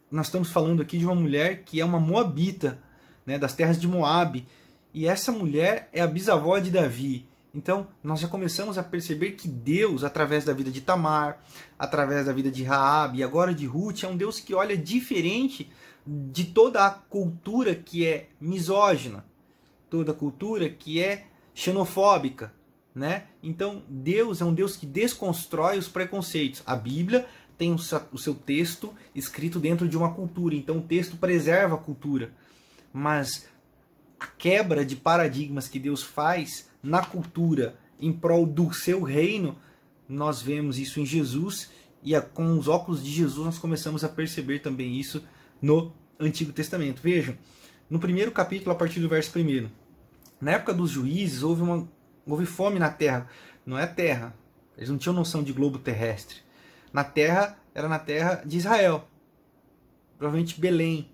nós 0.08 0.26
estamos 0.26 0.52
falando 0.52 0.80
aqui 0.80 0.96
de 0.96 1.04
uma 1.04 1.16
mulher 1.16 1.64
que 1.64 1.80
é 1.80 1.84
uma 1.84 1.98
moabita, 1.98 2.78
né, 3.26 3.38
das 3.38 3.54
terras 3.54 3.80
de 3.80 3.88
Moabe, 3.88 4.46
e 4.94 5.08
essa 5.08 5.32
mulher 5.32 5.88
é 5.92 6.00
a 6.00 6.06
bisavó 6.06 6.58
de 6.60 6.70
Davi. 6.70 7.26
Então, 7.52 7.88
nós 8.02 8.20
já 8.20 8.28
começamos 8.28 8.78
a 8.78 8.82
perceber 8.82 9.32
que 9.32 9.48
Deus, 9.48 10.04
através 10.04 10.44
da 10.44 10.52
vida 10.52 10.70
de 10.70 10.80
Tamar, 10.80 11.42
através 11.78 12.26
da 12.26 12.32
vida 12.32 12.50
de 12.50 12.62
Raab 12.62 13.18
e 13.18 13.24
agora 13.24 13.52
de 13.52 13.66
Ruth, 13.66 14.04
é 14.04 14.08
um 14.08 14.16
Deus 14.16 14.38
que 14.38 14.54
olha 14.54 14.76
diferente 14.76 15.70
de 16.06 16.44
toda 16.44 16.86
a 16.86 16.90
cultura 16.90 17.74
que 17.74 18.06
é 18.06 18.28
misógina, 18.40 19.24
toda 19.88 20.12
a 20.12 20.14
cultura 20.14 20.68
que 20.68 21.02
é 21.02 21.26
xenofóbica, 21.52 22.54
né? 22.94 23.24
Então, 23.42 23.82
Deus 23.88 24.40
é 24.40 24.44
um 24.44 24.54
Deus 24.54 24.76
que 24.76 24.86
desconstrói 24.86 25.76
os 25.76 25.88
preconceitos. 25.88 26.62
A 26.64 26.76
Bíblia 26.76 27.26
tem 27.58 27.72
o 27.72 27.78
seu 28.18 28.34
texto 28.34 28.94
escrito 29.14 29.58
dentro 29.58 29.88
de 29.88 29.96
uma 29.96 30.14
cultura, 30.14 30.54
então 30.54 30.78
o 30.78 30.82
texto 30.82 31.16
preserva 31.16 31.74
a 31.74 31.78
cultura. 31.78 32.32
Mas 32.92 33.46
a 34.20 34.26
quebra 34.26 34.84
de 34.84 34.94
paradigmas 34.94 35.66
que 35.66 35.78
Deus 35.78 36.02
faz 36.02 36.68
na 36.82 37.02
cultura 37.02 37.76
em 37.98 38.12
prol 38.12 38.46
do 38.46 38.72
seu 38.72 39.02
reino, 39.02 39.56
nós 40.08 40.42
vemos 40.42 40.78
isso 40.78 41.00
em 41.00 41.06
Jesus 41.06 41.70
e 42.02 42.18
com 42.20 42.58
os 42.58 42.68
óculos 42.68 43.02
de 43.02 43.10
Jesus 43.10 43.44
nós 43.44 43.58
começamos 43.58 44.04
a 44.04 44.08
perceber 44.08 44.60
também 44.60 44.98
isso 44.98 45.24
no 45.60 45.92
Antigo 46.18 46.52
Testamento. 46.52 47.02
Vejam, 47.02 47.36
no 47.88 47.98
primeiro 47.98 48.30
capítulo, 48.30 48.72
a 48.72 48.74
partir 48.74 49.00
do 49.00 49.08
verso 49.08 49.38
1, 49.38 49.68
na 50.40 50.52
época 50.52 50.72
dos 50.72 50.90
juízes 50.90 51.42
houve, 51.42 51.62
uma, 51.62 51.88
houve 52.26 52.46
fome 52.46 52.78
na 52.78 52.90
terra. 52.90 53.28
Não 53.64 53.78
é 53.78 53.86
terra, 53.86 54.34
eles 54.76 54.88
não 54.88 54.98
tinham 54.98 55.14
noção 55.14 55.42
de 55.42 55.52
globo 55.52 55.78
terrestre. 55.78 56.38
Na 56.92 57.04
terra, 57.04 57.58
era 57.74 57.88
na 57.88 57.98
terra 57.98 58.42
de 58.44 58.56
Israel, 58.56 59.06
provavelmente 60.18 60.60
Belém. 60.60 61.10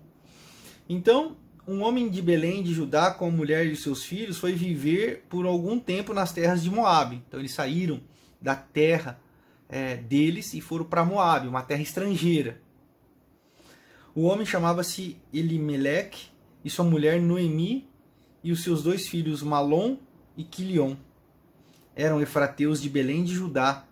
Então, 0.87 1.35
um 1.67 1.83
homem 1.83 2.07
de 2.07 2.21
Belém 2.21 2.63
de 2.63 2.73
Judá 2.73 3.11
com 3.11 3.27
a 3.27 3.31
mulher 3.31 3.65
e 3.65 3.75
seus 3.75 4.01
filhos 4.01 4.37
foi 4.37 4.53
viver 4.53 5.25
por 5.27 5.45
algum 5.45 5.77
tempo 5.77 6.13
nas 6.13 6.31
terras 6.31 6.63
de 6.63 6.71
Moabe. 6.71 7.21
Então 7.27 7.39
eles 7.39 7.53
saíram 7.53 7.99
da 8.41 8.55
terra 8.55 9.19
é, 9.67 9.97
deles 9.97 10.53
e 10.53 10.61
foram 10.61 10.85
para 10.85 11.03
Moabe, 11.03 11.47
uma 11.47 11.61
terra 11.61 11.81
estrangeira. 11.81 12.61
O 14.15 14.21
homem 14.23 14.45
chamava-se 14.45 15.17
Elimeleque 15.33 16.29
e 16.63 16.69
sua 16.69 16.85
mulher 16.85 17.21
Noemi 17.21 17.87
e 18.41 18.51
os 18.53 18.63
seus 18.63 18.81
dois 18.81 19.07
filhos 19.07 19.43
Malom 19.43 19.97
e 20.37 20.45
Quilion. 20.45 20.95
Eram 21.93 22.21
efrateus 22.21 22.81
de 22.81 22.89
Belém 22.89 23.25
de 23.25 23.33
Judá. 23.33 23.85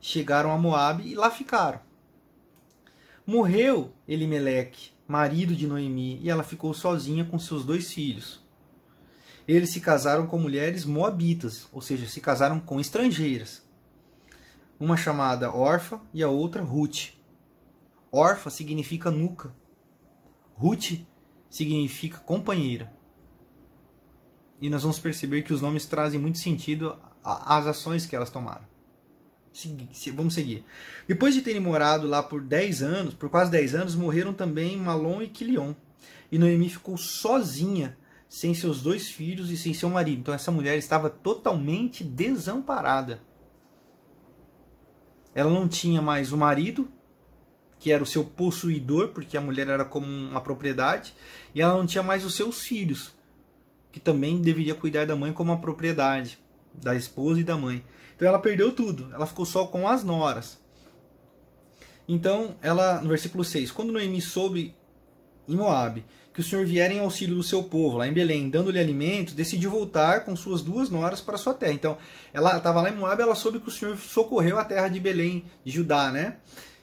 Chegaram 0.00 0.50
a 0.50 0.56
Moabe 0.56 1.06
e 1.06 1.14
lá 1.14 1.30
ficaram. 1.30 1.80
Morreu 3.26 3.92
Elimeleque 4.06 4.92
marido 5.08 5.56
de 5.56 5.66
Noemi, 5.66 6.20
e 6.22 6.28
ela 6.28 6.42
ficou 6.42 6.74
sozinha 6.74 7.24
com 7.24 7.38
seus 7.38 7.64
dois 7.64 7.90
filhos. 7.90 8.46
Eles 9.48 9.72
se 9.72 9.80
casaram 9.80 10.26
com 10.26 10.38
mulheres 10.38 10.84
moabitas, 10.84 11.66
ou 11.72 11.80
seja, 11.80 12.06
se 12.06 12.20
casaram 12.20 12.60
com 12.60 12.78
estrangeiras. 12.78 13.66
Uma 14.78 14.98
chamada 14.98 15.50
Orfa 15.50 15.98
e 16.12 16.22
a 16.22 16.28
outra 16.28 16.62
Ruth. 16.62 17.14
Orfa 18.12 18.50
significa 18.50 19.10
nuca. 19.10 19.50
Ruth 20.54 21.00
significa 21.48 22.18
companheira. 22.18 22.92
E 24.60 24.68
nós 24.68 24.82
vamos 24.82 24.98
perceber 24.98 25.42
que 25.42 25.54
os 25.54 25.62
nomes 25.62 25.86
trazem 25.86 26.20
muito 26.20 26.38
sentido 26.38 26.98
às 27.24 27.66
ações 27.66 28.04
que 28.04 28.14
elas 28.14 28.28
tomaram. 28.28 28.66
Vamos 30.14 30.34
seguir. 30.34 30.64
Depois 31.06 31.34
de 31.34 31.42
terem 31.42 31.60
morado 31.60 32.06
lá 32.06 32.22
por 32.22 32.42
10 32.42 32.82
anos, 32.82 33.14
por 33.14 33.28
quase 33.28 33.50
10 33.50 33.74
anos, 33.74 33.94
morreram 33.94 34.32
também 34.32 34.76
Malom 34.76 35.22
e 35.22 35.28
Quilion. 35.28 35.74
E 36.30 36.38
Noemi 36.38 36.68
ficou 36.68 36.96
sozinha, 36.96 37.96
sem 38.28 38.52
seus 38.54 38.82
dois 38.82 39.08
filhos 39.08 39.50
e 39.50 39.56
sem 39.56 39.72
seu 39.72 39.88
marido. 39.88 40.20
Então 40.20 40.34
essa 40.34 40.52
mulher 40.52 40.76
estava 40.76 41.08
totalmente 41.08 42.04
desamparada. 42.04 43.20
Ela 45.34 45.50
não 45.50 45.68
tinha 45.68 46.02
mais 46.02 46.32
o 46.32 46.36
marido, 46.36 46.88
que 47.78 47.92
era 47.92 48.02
o 48.02 48.06
seu 48.06 48.24
possuidor, 48.24 49.08
porque 49.08 49.36
a 49.36 49.40
mulher 49.40 49.68
era 49.68 49.84
como 49.84 50.06
uma 50.06 50.40
propriedade, 50.40 51.14
e 51.54 51.62
ela 51.62 51.74
não 51.74 51.86
tinha 51.86 52.02
mais 52.02 52.24
os 52.24 52.34
seus 52.34 52.62
filhos, 52.62 53.14
que 53.92 54.00
também 54.00 54.40
deveria 54.40 54.74
cuidar 54.74 55.06
da 55.06 55.16
mãe 55.16 55.32
como 55.32 55.52
uma 55.52 55.60
propriedade, 55.60 56.38
da 56.74 56.94
esposa 56.94 57.40
e 57.40 57.44
da 57.44 57.56
mãe. 57.56 57.84
Então 58.18 58.26
ela 58.26 58.40
perdeu 58.40 58.72
tudo, 58.72 59.14
ela 59.14 59.26
ficou 59.26 59.46
só 59.46 59.64
com 59.68 59.86
as 59.86 60.02
noras. 60.02 60.58
Então, 62.08 62.56
ela, 62.60 63.00
no 63.00 63.08
versículo 63.10 63.44
6, 63.44 63.70
quando 63.70 63.92
Noemi 63.92 64.20
soube 64.20 64.74
em 65.46 65.54
Moabe 65.54 66.04
que 66.34 66.40
o 66.40 66.44
Senhor 66.44 66.66
viera 66.66 66.92
em 66.92 66.98
auxílio 66.98 67.36
do 67.36 67.44
seu 67.44 67.62
povo, 67.62 67.98
lá 67.98 68.08
em 68.08 68.12
Belém, 68.12 68.50
dando-lhe 68.50 68.78
alimento, 68.80 69.34
decidiu 69.34 69.70
voltar 69.70 70.24
com 70.24 70.34
suas 70.34 70.62
duas 70.62 70.90
noras 70.90 71.20
para 71.20 71.38
sua 71.38 71.54
terra. 71.54 71.72
Então, 71.72 71.96
ela 72.32 72.56
estava 72.56 72.82
lá 72.82 72.90
em 72.90 72.96
Moabe, 72.96 73.22
ela 73.22 73.36
soube 73.36 73.60
que 73.60 73.68
o 73.68 73.70
Senhor 73.70 73.96
socorreu 73.96 74.58
a 74.58 74.64
terra 74.64 74.88
de 74.88 74.98
Belém, 74.98 75.44
de 75.64 75.70
Judá, 75.70 76.10
né? 76.10 76.38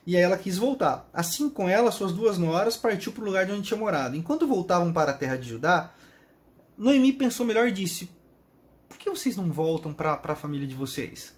E 0.07 0.15
aí 0.15 0.21
ela 0.21 0.37
quis 0.37 0.57
voltar. 0.57 1.09
Assim 1.13 1.49
com 1.49 1.67
ela, 1.67 1.91
suas 1.91 2.13
duas 2.13 2.37
noras 2.37 2.77
partiu 2.77 3.11
para 3.11 3.23
o 3.23 3.25
lugar 3.25 3.45
de 3.45 3.51
onde 3.51 3.63
tinha 3.63 3.79
morado. 3.79 4.15
Enquanto 4.15 4.47
voltavam 4.47 4.93
para 4.93 5.11
a 5.11 5.15
terra 5.15 5.35
de 5.35 5.49
Judá, 5.49 5.91
Noemi 6.77 7.11
pensou 7.11 7.45
melhor 7.45 7.67
e 7.67 7.73
disse: 7.73 8.09
por 8.87 8.97
que 8.97 9.09
vocês 9.09 9.35
não 9.35 9.51
voltam 9.51 9.93
para 9.93 10.19
a 10.23 10.35
família 10.35 10.67
de 10.67 10.75
vocês? 10.75 11.35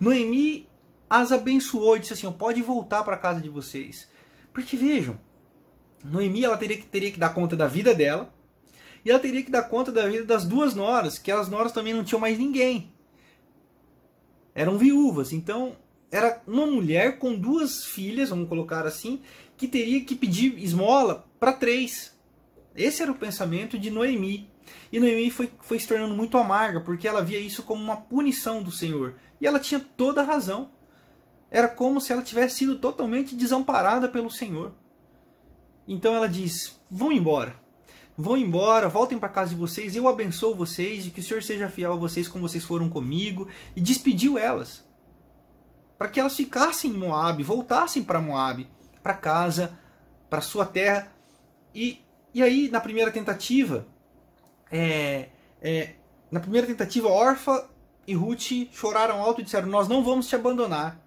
Noemi 0.00 0.68
as 1.08 1.32
abençoou 1.32 1.96
e 1.96 2.00
disse 2.00 2.12
assim: 2.12 2.30
pode 2.32 2.62
voltar 2.62 3.02
para 3.02 3.14
a 3.14 3.18
casa 3.18 3.40
de 3.40 3.48
vocês. 3.48 4.08
Porque 4.52 4.76
vejam, 4.76 5.18
Noemi 6.04 6.44
ela 6.44 6.56
teria 6.56 6.76
que, 6.76 6.86
teria 6.86 7.10
que 7.10 7.18
dar 7.18 7.30
conta 7.30 7.56
da 7.56 7.66
vida 7.66 7.94
dela 7.94 8.32
e 9.04 9.10
ela 9.10 9.18
teria 9.18 9.42
que 9.42 9.50
dar 9.50 9.62
conta 9.64 9.90
da 9.90 10.06
vida 10.06 10.24
das 10.24 10.44
duas 10.44 10.74
noras, 10.74 11.18
que 11.18 11.30
as 11.30 11.48
noras 11.48 11.72
também 11.72 11.94
não 11.94 12.04
tinham 12.04 12.20
mais 12.20 12.38
ninguém. 12.38 12.92
Eram 14.54 14.76
viúvas, 14.76 15.32
então 15.32 15.76
era 16.10 16.42
uma 16.46 16.66
mulher 16.66 17.18
com 17.18 17.34
duas 17.34 17.84
filhas, 17.84 18.30
vamos 18.30 18.48
colocar 18.48 18.86
assim, 18.86 19.20
que 19.56 19.68
teria 19.68 20.04
que 20.04 20.14
pedir 20.14 20.58
esmola 20.58 21.26
para 21.38 21.52
três. 21.52 22.16
Esse 22.74 23.02
era 23.02 23.12
o 23.12 23.18
pensamento 23.18 23.78
de 23.78 23.90
Noemi. 23.90 24.50
E 24.90 24.98
Noemi 24.98 25.30
foi, 25.30 25.50
foi 25.60 25.78
se 25.78 25.86
tornando 25.86 26.14
muito 26.14 26.38
amarga, 26.38 26.80
porque 26.80 27.06
ela 27.06 27.22
via 27.22 27.38
isso 27.38 27.62
como 27.62 27.82
uma 27.82 27.96
punição 27.96 28.62
do 28.62 28.70
Senhor. 28.70 29.16
E 29.40 29.46
ela 29.46 29.60
tinha 29.60 29.80
toda 29.80 30.20
a 30.20 30.24
razão. 30.24 30.70
Era 31.50 31.68
como 31.68 32.00
se 32.00 32.12
ela 32.12 32.22
tivesse 32.22 32.56
sido 32.56 32.78
totalmente 32.78 33.34
desamparada 33.34 34.08
pelo 34.08 34.30
Senhor. 34.30 34.72
Então 35.86 36.14
ela 36.14 36.28
diz: 36.28 36.78
vão 36.90 37.10
embora. 37.10 37.56
Vão 38.20 38.36
embora, 38.36 38.88
voltem 38.88 39.16
para 39.16 39.28
casa 39.28 39.50
de 39.50 39.56
vocês, 39.56 39.94
eu 39.94 40.08
abençoo 40.08 40.52
vocês, 40.52 41.06
e 41.06 41.10
que 41.10 41.20
o 41.20 41.22
Senhor 41.22 41.40
seja 41.40 41.68
fiel 41.68 41.92
a 41.92 41.96
vocês 41.96 42.26
como 42.26 42.48
vocês 42.48 42.64
foram 42.64 42.88
comigo. 42.88 43.48
E 43.76 43.80
despediu 43.80 44.36
elas. 44.36 44.84
Para 45.96 46.08
que 46.08 46.18
elas 46.18 46.36
ficassem 46.36 46.90
em 46.90 46.98
Moab, 46.98 47.42
voltassem 47.42 48.02
para 48.02 48.20
Moab, 48.20 48.68
para 49.02 49.14
casa, 49.14 49.78
para 50.28 50.40
sua 50.40 50.66
terra. 50.66 51.12
E, 51.74 52.00
e 52.34 52.42
aí, 52.42 52.68
na 52.68 52.80
primeira 52.80 53.10
tentativa, 53.10 53.86
é, 54.70 55.28
é, 55.60 55.94
na 56.30 56.40
primeira 56.40 56.66
tentativa, 56.66 57.08
Orfa 57.08 57.68
e 58.06 58.14
Ruth 58.14 58.68
choraram 58.72 59.20
alto 59.20 59.40
e 59.40 59.44
disseram: 59.44 59.68
Nós 59.68 59.88
não 59.88 60.04
vamos 60.04 60.28
te 60.28 60.34
abandonar. 60.34 61.00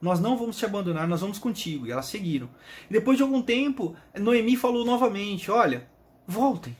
Nós 0.00 0.18
não 0.18 0.36
vamos 0.36 0.56
te 0.56 0.64
abandonar, 0.64 1.06
nós 1.06 1.20
vamos 1.20 1.38
contigo. 1.38 1.86
E 1.86 1.92
elas 1.92 2.06
seguiram. 2.06 2.48
E 2.90 2.92
depois 2.92 3.16
de 3.16 3.22
algum 3.22 3.40
tempo, 3.40 3.94
Noemi 4.18 4.56
falou 4.56 4.84
novamente: 4.84 5.50
Olha, 5.50 5.88
voltem, 6.26 6.76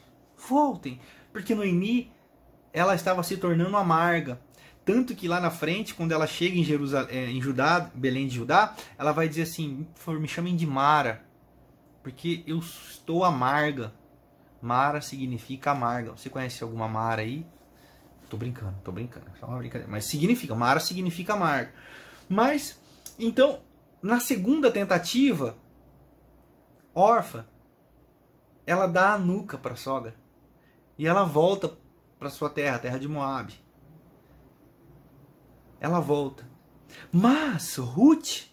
voltem. 0.49 1.01
Porque 1.33 1.55
Noemi, 1.55 2.11
ela 2.73 2.95
estava 2.95 3.23
se 3.23 3.37
tornando 3.37 3.77
amarga. 3.77 4.41
Tanto 4.85 5.15
que 5.15 5.29
lá 5.29 5.41
na 5.41 5.51
frente, 5.51 5.95
quando 5.95 6.13
ela 6.13 6.27
chega 6.27 6.59
em, 6.59 6.65
Jerusalém, 6.65 7.37
em 7.37 7.41
Judá, 7.41 7.91
Belém 7.95 8.27
de 8.27 8.35
Judá, 8.35 8.75
ela 8.99 9.13
vai 9.13 9.29
dizer 9.29 9.43
assim: 9.43 9.87
me 10.09 10.27
chamem 10.27 10.57
de 10.57 10.67
Mara, 10.67 11.25
porque 12.03 12.43
eu 12.47 12.59
estou 12.59 13.25
amarga. 13.25 13.93
Mara 14.63 15.01
significa 15.01 15.73
amarga. 15.73 16.13
Você 16.13 16.31
conhece 16.31 16.63
alguma 16.63 16.87
Mara 16.87 17.23
aí? 17.23 17.45
Tô 18.31 18.37
brincando, 18.37 18.77
tô 18.85 18.93
brincando. 18.93 19.27
Só 19.39 19.47
uma 19.47 19.59
brincadeira. 19.59 19.91
Mas 19.91 20.05
significa, 20.05 20.55
Mara 20.55 20.79
significa 20.79 21.35
amarga. 21.35 21.75
Mas 22.29 22.81
então, 23.19 23.61
na 24.01 24.21
segunda 24.21 24.71
tentativa, 24.71 25.57
órfã, 26.95 27.45
ela 28.65 28.87
dá 28.87 29.15
a 29.15 29.19
nuca 29.19 29.59
para 29.59 29.77
sogra 29.77 30.15
e 30.97 31.07
ela 31.07 31.25
volta 31.25 31.77
para 32.19 32.31
sua 32.31 32.49
terra, 32.49 32.77
a 32.77 32.79
terra 32.79 32.99
de 32.99 33.09
Moab. 33.09 33.53
Ela 35.81 35.99
volta. 35.99 36.49
Mas 37.11 37.77
Ruth, 37.77 38.47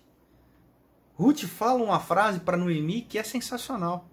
Ruth 1.14 1.44
fala 1.44 1.84
uma 1.84 2.00
frase 2.00 2.40
para 2.40 2.58
Noemi 2.58 3.04
que 3.04 3.20
é 3.20 3.24
sensacional. 3.24 4.10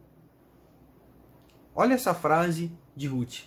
Olha 1.79 1.93
essa 1.93 2.15
frase 2.15 2.73
de 2.97 3.07
Ruth. 3.07 3.41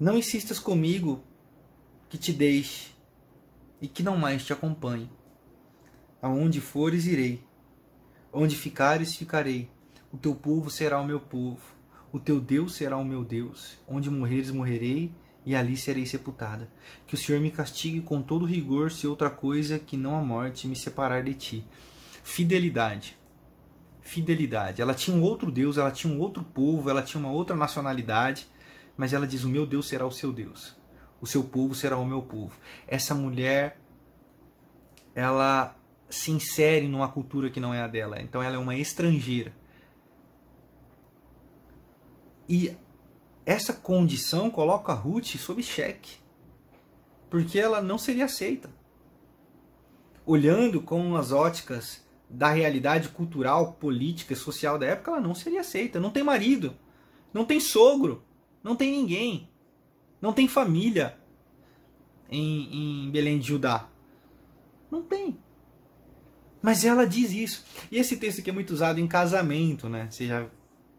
Não 0.00 0.18
insistas 0.18 0.58
comigo 0.58 1.22
que 2.08 2.18
te 2.18 2.32
deixe 2.32 2.90
e 3.80 3.86
que 3.86 4.02
não 4.02 4.16
mais 4.16 4.44
te 4.44 4.52
acompanhe. 4.52 5.08
Aonde 6.20 6.60
fores, 6.60 7.06
irei. 7.06 7.40
Onde 8.32 8.56
ficares, 8.56 9.14
ficarei. 9.14 9.70
O 10.12 10.18
teu 10.18 10.34
povo 10.34 10.70
será 10.70 11.00
o 11.00 11.06
meu 11.06 11.20
povo. 11.20 11.62
O 12.10 12.18
teu 12.18 12.40
Deus 12.40 12.74
será 12.74 12.96
o 12.96 13.04
meu 13.04 13.24
Deus. 13.24 13.78
Onde 13.86 14.10
morreres, 14.10 14.50
morrerei, 14.50 15.14
e 15.46 15.54
ali 15.54 15.76
serei 15.76 16.04
sepultada. 16.04 16.68
Que 17.06 17.14
o 17.14 17.18
Senhor 17.18 17.40
me 17.40 17.52
castigue 17.52 18.00
com 18.00 18.20
todo 18.20 18.44
rigor 18.44 18.90
se 18.90 19.06
outra 19.06 19.30
coisa 19.30 19.78
que 19.78 19.96
não 19.96 20.16
a 20.16 20.20
morte 20.20 20.66
me 20.66 20.74
separar 20.74 21.22
de 21.22 21.34
ti. 21.34 21.64
Fidelidade. 22.24 23.16
Fidelidade. 24.04 24.80
Ela 24.80 24.94
tinha 24.94 25.16
um 25.16 25.22
outro 25.22 25.50
Deus, 25.50 25.76
ela 25.76 25.90
tinha 25.90 26.12
um 26.12 26.20
outro 26.20 26.44
povo, 26.44 26.88
ela 26.88 27.02
tinha 27.02 27.18
uma 27.20 27.32
outra 27.32 27.56
nacionalidade, 27.56 28.46
mas 28.96 29.12
ela 29.12 29.26
diz: 29.26 29.42
O 29.42 29.48
meu 29.48 29.66
Deus 29.66 29.88
será 29.88 30.06
o 30.06 30.12
seu 30.12 30.32
Deus 30.32 30.76
o 31.24 31.26
seu 31.26 31.42
povo 31.42 31.74
será 31.74 31.96
o 31.96 32.04
meu 32.04 32.20
povo. 32.20 32.54
Essa 32.86 33.14
mulher, 33.14 33.80
ela 35.14 35.74
se 36.10 36.30
insere 36.30 36.86
numa 36.86 37.08
cultura 37.08 37.48
que 37.48 37.58
não 37.58 37.72
é 37.72 37.80
a 37.80 37.86
dela, 37.86 38.20
então 38.20 38.42
ela 38.42 38.56
é 38.56 38.58
uma 38.58 38.76
estrangeira. 38.76 39.50
E 42.46 42.76
essa 43.46 43.72
condição 43.72 44.50
coloca 44.50 44.92
Ruth 44.92 45.36
sob 45.38 45.62
cheque, 45.62 46.18
porque 47.30 47.58
ela 47.58 47.80
não 47.80 47.96
seria 47.96 48.26
aceita. 48.26 48.68
Olhando 50.26 50.82
com 50.82 51.16
as 51.16 51.32
óticas 51.32 52.03
da 52.36 52.50
realidade 52.50 53.08
cultural, 53.08 53.74
política, 53.74 54.34
social 54.34 54.78
da 54.78 54.86
época, 54.86 55.12
ela 55.12 55.20
não 55.20 55.34
seria 55.34 55.60
aceita. 55.60 56.00
Não 56.00 56.10
tem 56.10 56.22
marido, 56.22 56.74
não 57.32 57.44
tem 57.44 57.60
sogro, 57.60 58.22
não 58.62 58.76
tem 58.76 58.90
ninguém 58.90 59.48
não 60.24 60.32
tem 60.32 60.48
família 60.48 61.18
em, 62.30 63.04
em 63.06 63.10
Belém 63.10 63.38
de 63.38 63.48
Judá. 63.48 63.86
Não 64.90 65.02
tem. 65.02 65.38
Mas 66.62 66.82
ela 66.82 67.06
diz 67.06 67.30
isso. 67.30 67.62
E 67.92 67.98
esse 67.98 68.16
texto 68.16 68.40
aqui 68.40 68.48
é 68.48 68.52
muito 68.52 68.70
usado 68.70 68.98
em 68.98 69.06
casamento, 69.06 69.86
né? 69.86 70.08
Você 70.10 70.26
já, 70.26 70.46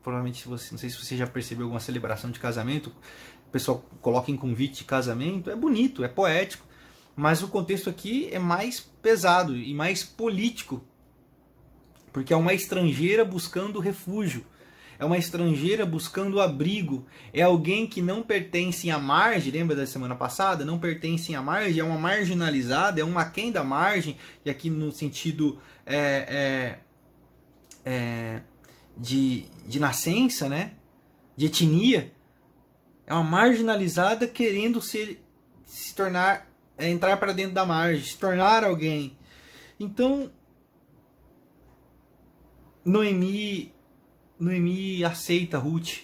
provavelmente, 0.04 0.48
você, 0.48 0.72
não 0.72 0.78
sei 0.78 0.92
se 0.92 1.04
você 1.04 1.18
já 1.18 1.26
percebeu 1.26 1.66
alguma 1.66 1.80
celebração 1.80 2.30
de 2.30 2.40
casamento, 2.40 2.94
o 3.48 3.50
pessoal 3.52 3.84
coloca 4.00 4.30
em 4.30 4.38
convite 4.38 4.80
de 4.80 4.84
casamento, 4.84 5.50
é 5.50 5.56
bonito, 5.56 6.04
é 6.04 6.08
poético, 6.08 6.64
mas 7.16 7.42
o 7.42 7.48
contexto 7.48 7.90
aqui 7.90 8.30
é 8.32 8.38
mais 8.38 8.80
pesado 8.80 9.58
e 9.58 9.74
mais 9.74 10.04
político, 10.04 10.84
porque 12.16 12.32
é 12.32 12.38
uma 12.38 12.54
estrangeira 12.54 13.26
buscando 13.26 13.78
refúgio 13.78 14.46
é 14.98 15.04
uma 15.04 15.18
estrangeira 15.18 15.86
buscando 15.86 16.40
abrigo, 16.40 17.06
é 17.34 17.42
alguém 17.42 17.86
que 17.86 18.02
não 18.02 18.24
pertence 18.24 18.90
à 18.90 18.98
margem, 18.98 19.52
lembra 19.52 19.76
da 19.76 19.86
semana 19.86 20.16
passada? 20.16 20.64
Não 20.64 20.80
pertence 20.80 21.36
à 21.36 21.42
margem, 21.42 21.82
é 21.82 21.84
uma 21.84 21.98
marginalizada, 21.98 23.02
é 23.02 23.04
uma 23.04 23.24
aquém 23.24 23.52
da 23.52 23.62
margem, 23.62 24.18
e 24.46 24.50
aqui 24.50 24.70
no 24.70 24.94
sentido 24.94 25.60
é, 25.86 26.80
é, 27.86 27.92
é, 27.92 28.42
de, 28.98 29.44
de 29.68 29.82
nascença, 29.82 30.48
né? 30.48 30.72
de 31.36 31.48
etnia, 31.48 32.14
é 33.06 33.14
uma 33.14 33.24
marginalizada 33.24 34.26
querendo 34.26 34.82
se, 34.82 35.20
se 35.66 35.94
tornar, 35.94 36.50
é, 36.78 36.88
entrar 36.88 37.18
para 37.18 37.34
dentro 37.34 37.54
da 37.54 37.66
margem, 37.66 38.02
se 38.02 38.18
tornar 38.18 38.64
alguém. 38.64 39.18
Então, 39.78 40.32
Noemi 42.86 43.74
Noemi 44.40 45.04
aceita 45.04 45.58
Ruth. 45.58 46.04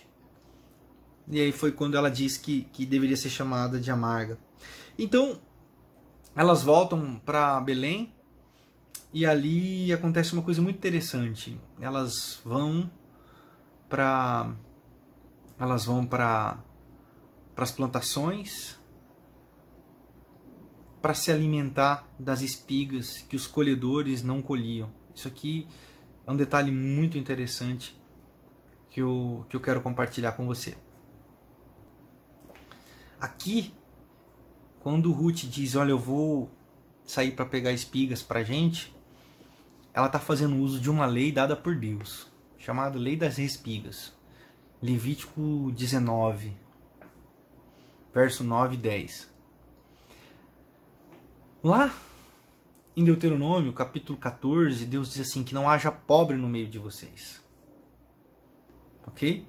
E 1.28 1.40
aí 1.40 1.52
foi 1.52 1.72
quando 1.72 1.96
ela 1.96 2.10
diz 2.10 2.38
que, 2.38 2.64
que 2.74 2.86
deveria 2.86 3.16
ser 3.16 3.30
chamada 3.30 3.80
de 3.80 3.92
amarga. 3.92 4.38
Então, 4.98 5.40
elas 6.36 6.64
voltam 6.64 7.22
para 7.26 7.60
Belém 7.62 8.14
e 9.14 9.26
ali 9.26 9.92
acontece 9.94 10.34
uma 10.34 10.42
coisa 10.42 10.62
muito 10.62 10.78
interessante. 10.78 11.60
Elas 11.80 12.42
vão 12.44 12.90
para 13.88 14.54
elas 15.60 15.86
vão 15.86 16.06
para 16.06 16.58
para 17.54 17.64
as 17.66 17.72
plantações 17.72 18.80
para 21.02 21.14
se 21.14 21.32
alimentar 21.32 22.08
das 22.18 22.42
espigas 22.42 23.26
que 23.28 23.36
os 23.36 23.46
colhedores 23.46 24.24
não 24.24 24.42
colhiam. 24.42 24.90
Isso 25.14 25.28
aqui 25.28 25.68
é 26.26 26.32
um 26.32 26.36
detalhe 26.36 26.72
muito 26.72 27.18
interessante 27.18 28.00
que 28.90 29.02
eu, 29.02 29.46
que 29.50 29.56
eu 29.56 29.62
quero 29.62 29.82
compartilhar 29.82 30.34
com 30.34 30.46
você. 30.46 30.76
Aqui, 33.20 33.74
quando 34.82 35.12
Ruth 35.12 35.44
diz: 35.44 35.76
Olha, 35.76 35.92
eu 35.92 36.00
vou 36.00 36.50
sair 37.04 37.32
para 37.32 37.46
pegar 37.46 37.72
espigas 37.72 38.22
para 38.22 38.44
gente, 38.44 38.96
ela 39.94 40.08
está 40.08 40.20
fazendo 40.20 40.56
uso 40.58 40.80
de 40.80 40.90
uma 40.90 41.06
lei 41.06 41.32
dada 41.32 41.56
por 41.56 41.76
Deus, 41.76 42.28
chamada 42.58 42.98
Lei 42.98 43.16
das 43.16 43.38
Espigas. 43.38 44.14
Levítico 44.82 45.72
19, 45.74 46.58
verso 48.12 48.44
9 48.44 48.74
e 48.74 48.78
10. 48.78 49.30
Lá 51.64 51.94
em 52.96 53.04
Deuteronômio, 53.04 53.74
capítulo 53.74 54.18
14, 54.18 54.86
Deus 54.86 55.14
diz 55.14 55.30
assim: 55.30 55.44
que 55.44 55.54
não 55.54 55.70
haja 55.70 55.92
pobre 55.92 56.38
no 56.38 56.48
meio 56.48 56.68
de 56.68 56.80
vocês 56.80 57.42
ok? 59.12 59.46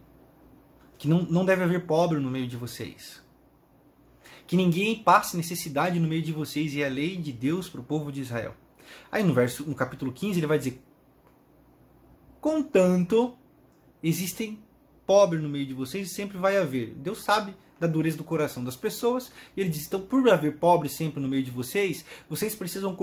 Que 0.99 1.09
não, 1.09 1.23
não 1.23 1.45
deve 1.45 1.63
haver 1.63 1.87
pobre 1.87 2.19
no 2.19 2.31
meio 2.31 2.47
de 2.47 2.57
vocês. 2.57 3.23
Que 4.47 4.57
ninguém 4.57 5.03
passe 5.03 5.37
necessidade 5.37 5.99
no 5.99 6.09
meio 6.09 6.23
de 6.23 6.33
vocês 6.33 6.75
e 6.75 6.83
é 6.83 6.87
a 6.87 6.91
lei 6.91 7.17
de 7.17 7.33
Deus 7.33 7.69
para 7.69 7.81
o 7.81 7.85
povo 7.85 8.13
de 8.13 8.21
Israel. 8.21 8.55
Aí 9.11 9.23
no 9.23 9.33
verso, 9.33 9.65
no 9.69 9.75
capítulo 9.75 10.13
15, 10.13 10.39
ele 10.39 10.47
vai 10.47 10.59
dizer: 10.59 10.83
Contanto, 12.41 13.37
existem 14.03 14.63
pobres 15.07 15.43
no 15.43 15.49
meio 15.49 15.67
de 15.67 15.75
vocês 15.75 16.11
e 16.11 16.15
sempre 16.15 16.37
vai 16.37 16.57
haver. 16.57 16.95
Deus 16.95 17.23
sabe 17.23 17.57
da 17.83 17.89
dureza 17.89 18.17
do 18.17 18.23
coração 18.23 18.63
das 18.63 18.77
pessoas. 18.77 19.33
E 19.57 19.61
ele 19.61 19.69
diz: 19.69 19.87
então, 19.87 20.01
por 20.01 20.29
haver 20.31 20.57
pobres 20.59 20.93
sempre 20.93 21.21
no 21.21 21.29
meio 21.29 21.43
de 21.43 21.51
vocês, 21.51 22.05
vocês 22.31 22.55
precisam, 22.55 22.97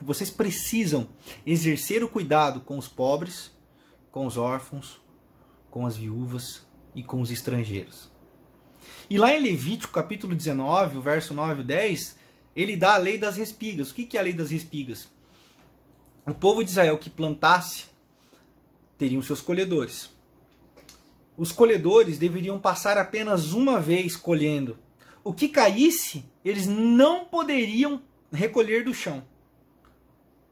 vocês 0.00 0.30
precisam 0.30 1.08
exercer 1.46 2.02
o 2.02 2.08
cuidado 2.08 2.60
com 2.60 2.78
os 2.78 2.88
pobres, 2.88 3.52
com 4.10 4.26
os 4.26 4.38
órfãos, 4.38 4.98
com 5.70 5.86
as 5.86 5.96
viúvas 5.96 6.66
e 6.94 7.02
com 7.02 7.20
os 7.20 7.30
estrangeiros. 7.30 8.10
E 9.10 9.18
lá 9.18 9.32
em 9.34 9.42
Levítico, 9.42 9.92
capítulo 9.92 10.34
19, 10.34 10.96
o 10.96 11.02
verso 11.02 11.34
9 11.34 11.60
e 11.60 11.64
10, 11.64 12.18
ele 12.56 12.76
dá 12.76 12.94
a 12.94 12.98
lei 12.98 13.18
das 13.18 13.36
respigas. 13.36 13.90
O 13.90 13.94
que 13.94 14.16
é 14.16 14.20
a 14.20 14.22
lei 14.22 14.32
das 14.32 14.50
respigas? 14.50 15.08
O 16.26 16.34
povo 16.34 16.64
de 16.64 16.70
Israel 16.70 16.96
que 16.96 17.10
plantasse 17.10 17.86
teriam 18.96 19.22
seus 19.22 19.40
colhedores 19.40 20.10
os 21.38 21.52
colhedores 21.52 22.18
deveriam 22.18 22.58
passar 22.58 22.98
apenas 22.98 23.52
uma 23.52 23.80
vez 23.80 24.16
colhendo. 24.16 24.76
O 25.22 25.32
que 25.32 25.48
caísse, 25.48 26.24
eles 26.44 26.66
não 26.66 27.26
poderiam 27.26 28.02
recolher 28.32 28.82
do 28.84 28.92
chão. 28.92 29.24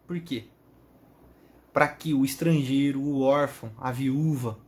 Por 0.07 0.21
quê? 0.21 0.45
Para 1.73 1.89
que 1.89 2.15
o 2.15 2.25
estrangeiro, 2.25 3.01
o 3.01 3.21
órfão, 3.21 3.73
a 3.77 3.91
viúva, 3.91 4.61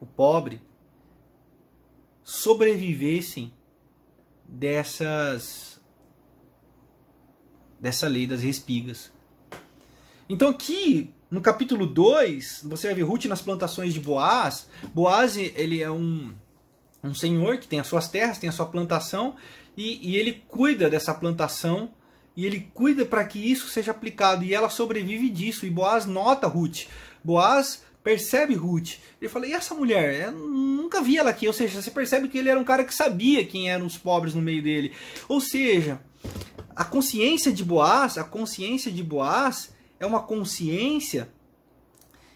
o 0.00 0.06
pobre 0.06 0.60
sobrevivessem 2.24 3.54
dessas 4.46 5.80
dessa 7.78 8.08
lei 8.08 8.26
das 8.26 8.42
respigas. 8.42 9.12
Então 10.28 10.50
aqui 10.50 11.14
no 11.30 11.42
capítulo 11.42 11.86
2, 11.86 12.62
você 12.64 12.86
vai 12.86 12.96
ver 12.96 13.02
Ruth 13.02 13.26
nas 13.26 13.42
plantações 13.42 13.92
de 13.92 14.00
Boaz. 14.00 14.66
Boaz, 14.94 15.36
ele 15.36 15.82
é 15.82 15.90
um, 15.90 16.32
um 17.04 17.12
senhor 17.12 17.58
que 17.58 17.68
tem 17.68 17.78
as 17.78 17.86
suas 17.86 18.08
terras, 18.08 18.38
tem 18.38 18.48
a 18.48 18.52
sua 18.52 18.66
plantação, 18.66 19.36
e, 19.76 20.10
e 20.10 20.16
ele 20.16 20.42
cuida 20.48 20.88
dessa 20.88 21.12
plantação, 21.12 21.90
e 22.34 22.46
ele 22.46 22.70
cuida 22.72 23.04
para 23.04 23.24
que 23.24 23.38
isso 23.38 23.68
seja 23.68 23.90
aplicado, 23.90 24.42
e 24.42 24.54
ela 24.54 24.70
sobrevive 24.70 25.28
disso. 25.28 25.66
E 25.66 25.70
Boaz 25.70 26.06
nota 26.06 26.46
Ruth. 26.46 26.86
Boaz 27.22 27.82
percebe 28.02 28.54
Ruth. 28.54 28.94
Ele 29.20 29.28
fala, 29.28 29.46
e 29.46 29.52
essa 29.52 29.74
mulher? 29.74 30.28
Eu 30.28 30.32
nunca 30.32 31.02
vi 31.02 31.18
ela 31.18 31.28
aqui. 31.28 31.46
Ou 31.46 31.52
seja, 31.52 31.82
você 31.82 31.90
percebe 31.90 32.28
que 32.28 32.38
ele 32.38 32.48
era 32.48 32.58
um 32.58 32.64
cara 32.64 32.84
que 32.84 32.94
sabia 32.94 33.44
quem 33.44 33.70
eram 33.70 33.84
os 33.84 33.98
pobres 33.98 34.34
no 34.34 34.40
meio 34.40 34.62
dele. 34.62 34.92
Ou 35.28 35.42
seja, 35.42 36.00
a 36.74 36.84
consciência 36.84 37.52
de 37.52 37.62
Boaz, 37.62 38.16
a 38.16 38.24
consciência 38.24 38.90
de 38.90 39.02
Boaz 39.02 39.76
é 40.00 40.06
uma 40.06 40.22
consciência 40.22 41.28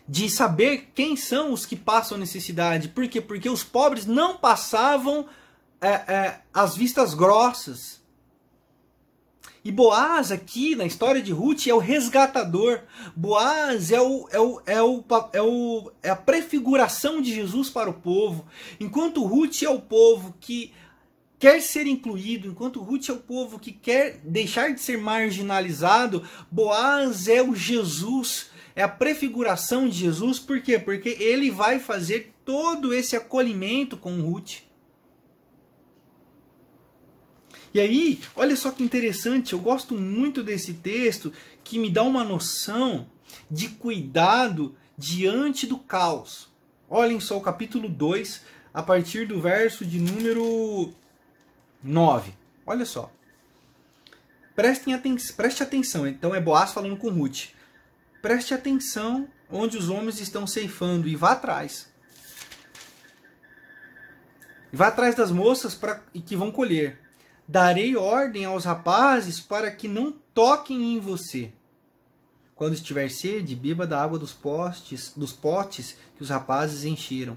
de 0.09 0.29
saber 0.29 0.91
quem 0.95 1.17
são 1.17 1.53
os 1.53 1.65
que 1.65 1.77
passam 1.77 2.19
necessidade. 2.19 2.89
Por 2.89 3.07
quê? 3.09 3.21
Porque 3.21 3.49
os 3.49 3.63
pobres 3.63 4.05
não 4.05 4.37
passavam 4.37 5.27
é, 5.81 5.89
é, 5.89 6.41
as 6.53 6.77
vistas 6.77 7.15
grossas. 7.15 8.03
E 9.65 9.71
Boaz 9.71 10.33
aqui 10.33 10.75
na 10.75 10.85
história 10.85 11.23
de 11.23 11.33
Ruth 11.33 11.69
é 11.69 11.75
o 11.75 11.79
resgatador. 11.79 12.81
Boaz 13.15 13.93
é, 13.93 14.01
o, 14.01 14.29
é, 14.33 14.41
o, 14.41 14.63
é, 14.67 14.83
o, 14.83 15.05
é, 15.33 15.43
o, 15.43 15.93
é 16.03 16.11
a 16.11 16.17
prefiguração 16.17 17.23
de 17.23 17.33
Jesus 17.33 17.71
para 17.71 17.89
o 17.89 17.95
povo. 17.95 18.45
Enquanto 18.81 19.25
Ruth 19.25 19.63
é 19.63 19.69
o 19.69 19.81
povo 19.81 20.35
que 20.41 20.73
quer 21.43 21.61
ser 21.61 21.89
incluído, 21.89 22.47
enquanto 22.47 22.81
Ruth 22.81 23.09
é 23.09 23.13
o 23.13 23.17
povo 23.17 23.59
que 23.59 23.73
quer 23.73 24.21
deixar 24.23 24.73
de 24.73 24.81
ser 24.81 24.97
marginalizado, 24.97 26.23
Boaz 26.49 27.27
é 27.27 27.43
o 27.43 27.53
Jesus, 27.53 28.51
é 28.77 28.83
a 28.85 28.89
prefiguração 28.89 29.89
de 29.89 29.99
Jesus, 29.99 30.39
por 30.39 30.63
quê? 30.63 30.79
Porque 30.79 31.09
ele 31.19 31.51
vai 31.51 31.81
fazer 31.81 32.33
todo 32.45 32.95
esse 32.95 33.17
acolhimento 33.17 33.97
com 33.97 34.21
Ruth. 34.21 34.59
E 37.75 37.81
aí, 37.81 38.21
olha 38.37 38.55
só 38.55 38.71
que 38.71 38.85
interessante, 38.85 39.53
eu 39.53 39.59
gosto 39.59 39.97
muito 39.97 40.45
desse 40.45 40.75
texto 40.75 41.33
que 41.65 41.77
me 41.77 41.91
dá 41.91 42.05
uma 42.05 42.23
noção 42.23 43.11
de 43.51 43.67
cuidado 43.67 44.77
diante 44.97 45.67
do 45.67 45.77
caos. 45.77 46.49
Olhem 46.89 47.19
só 47.19 47.37
o 47.37 47.43
capítulo 47.43 47.89
2, 47.89 48.43
a 48.73 48.81
partir 48.81 49.27
do 49.27 49.41
verso 49.41 49.85
de 49.85 49.99
número 49.99 50.95
9. 51.83 52.33
Olha 52.67 52.85
só. 52.85 53.13
Prestem 54.55 54.95
aten 54.95 55.17
preste 55.37 55.63
atenção. 55.63 56.07
Então 56.07 56.35
é 56.35 56.41
Boaz 56.41 56.73
falando 56.73 56.97
com 56.97 57.11
Ruth. 57.11 57.49
Preste 58.21 58.55
atenção 58.55 59.29
onde 59.51 59.77
os 59.77 59.89
homens 59.89 60.21
estão 60.21 60.47
ceifando 60.47 61.09
e 61.09 61.17
vá 61.17 61.33
atrás. 61.33 61.91
Vá 64.73 64.89
atrás 64.89 65.15
das 65.15 65.31
moças 65.31 65.75
para 65.75 66.03
e 66.15 66.21
que 66.21 66.37
vão 66.37 66.51
colher. 66.51 66.99
Darei 67.47 67.97
ordem 67.97 68.45
aos 68.45 68.65
rapazes 68.65 69.41
para 69.41 69.71
que 69.71 69.89
não 69.89 70.13
toquem 70.33 70.95
em 70.95 71.01
você. 71.01 71.53
Quando 72.55 72.75
estiver 72.75 73.11
sede, 73.11 73.57
beba 73.57 73.87
da 73.87 74.01
água 74.01 74.19
dos 74.19 74.33
postes, 74.33 75.13
dos 75.17 75.33
potes 75.33 75.97
que 76.17 76.23
os 76.23 76.31
rapazes 76.31 76.85
encheram. 76.85 77.37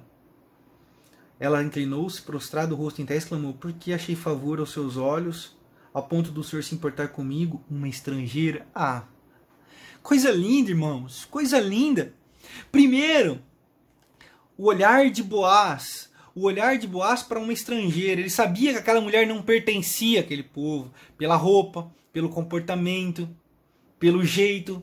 Ela 1.40 1.64
inclinou-se, 1.64 2.22
prostrado 2.22 2.74
o 2.74 2.78
rosto 2.78 3.02
em 3.02 3.06
terra, 3.06 3.18
exclamou: 3.18 3.54
Por 3.54 3.74
que 3.74 3.94
achei 3.94 4.16
favor 4.16 4.60
aos 4.60 4.72
seus 4.72 4.98
olhos, 4.98 5.56
ao 5.94 6.04
ponto 6.04 6.32
do 6.32 6.44
senhor 6.44 6.64
se 6.64 6.76
importar 6.76 7.10
comigo, 7.10 7.64
uma 7.70 7.88
estrangeira? 7.88 8.66
Ah, 8.74 9.04
coisa 10.02 10.32
linda, 10.32 10.70
irmãos, 10.70 11.26
coisa 11.26 11.60
linda. 11.60 12.14
Primeiro, 12.72 13.42
o 14.58 14.66
olhar 14.68 15.10
de 15.10 15.22
Boaz, 15.22 16.10
o 16.34 16.44
olhar 16.44 16.78
de 16.78 16.88
Boaz 16.88 17.22
para 17.22 17.40
uma 17.40 17.52
estrangeira. 17.54 18.22
Ele 18.22 18.30
sabia 18.30 18.72
que 18.74 18.80
aquela 18.80 19.02
mulher 19.02 19.28
não 19.28 19.42
pertencia 19.42 20.22
àquele 20.22 20.44
povo, 20.44 20.94
pela 21.18 21.36
roupa, 21.36 21.92
pelo 22.14 22.30
comportamento, 22.30 23.28
pelo 24.00 24.24
jeito, 24.24 24.82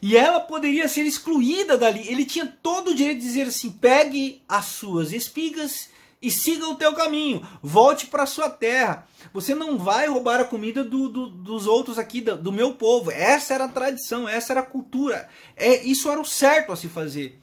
e 0.00 0.16
ela 0.16 0.40
poderia 0.40 0.88
ser 0.88 1.02
excluída 1.02 1.76
dali. 1.76 2.06
Ele 2.08 2.24
tinha 2.24 2.46
todo 2.46 2.90
o 2.90 2.94
direito 2.94 3.20
de 3.20 3.26
dizer 3.26 3.48
assim: 3.48 3.70
pegue 3.70 4.42
as 4.48 4.66
suas 4.66 5.12
espigas 5.12 5.88
e 6.20 6.30
siga 6.30 6.66
o 6.68 6.74
teu 6.74 6.94
caminho, 6.94 7.46
volte 7.62 8.06
para 8.06 8.26
sua 8.26 8.48
terra. 8.48 9.06
Você 9.32 9.54
não 9.54 9.76
vai 9.78 10.08
roubar 10.08 10.40
a 10.40 10.44
comida 10.44 10.82
do, 10.82 11.08
do, 11.08 11.28
dos 11.28 11.66
outros 11.66 11.98
aqui, 11.98 12.20
do, 12.20 12.36
do, 12.36 12.52
meu 12.52 12.74
povo. 12.74 13.10
Essa 13.10 13.54
era 13.54 13.64
a 13.64 13.68
tradição, 13.68 14.28
essa 14.28 14.52
era 14.52 14.60
a 14.60 14.66
cultura. 14.66 15.28
É, 15.54 15.84
isso 15.84 16.10
era 16.10 16.20
o 16.20 16.24
certo 16.24 16.72
a 16.72 16.76
se 16.76 16.88
fazer. 16.88 17.40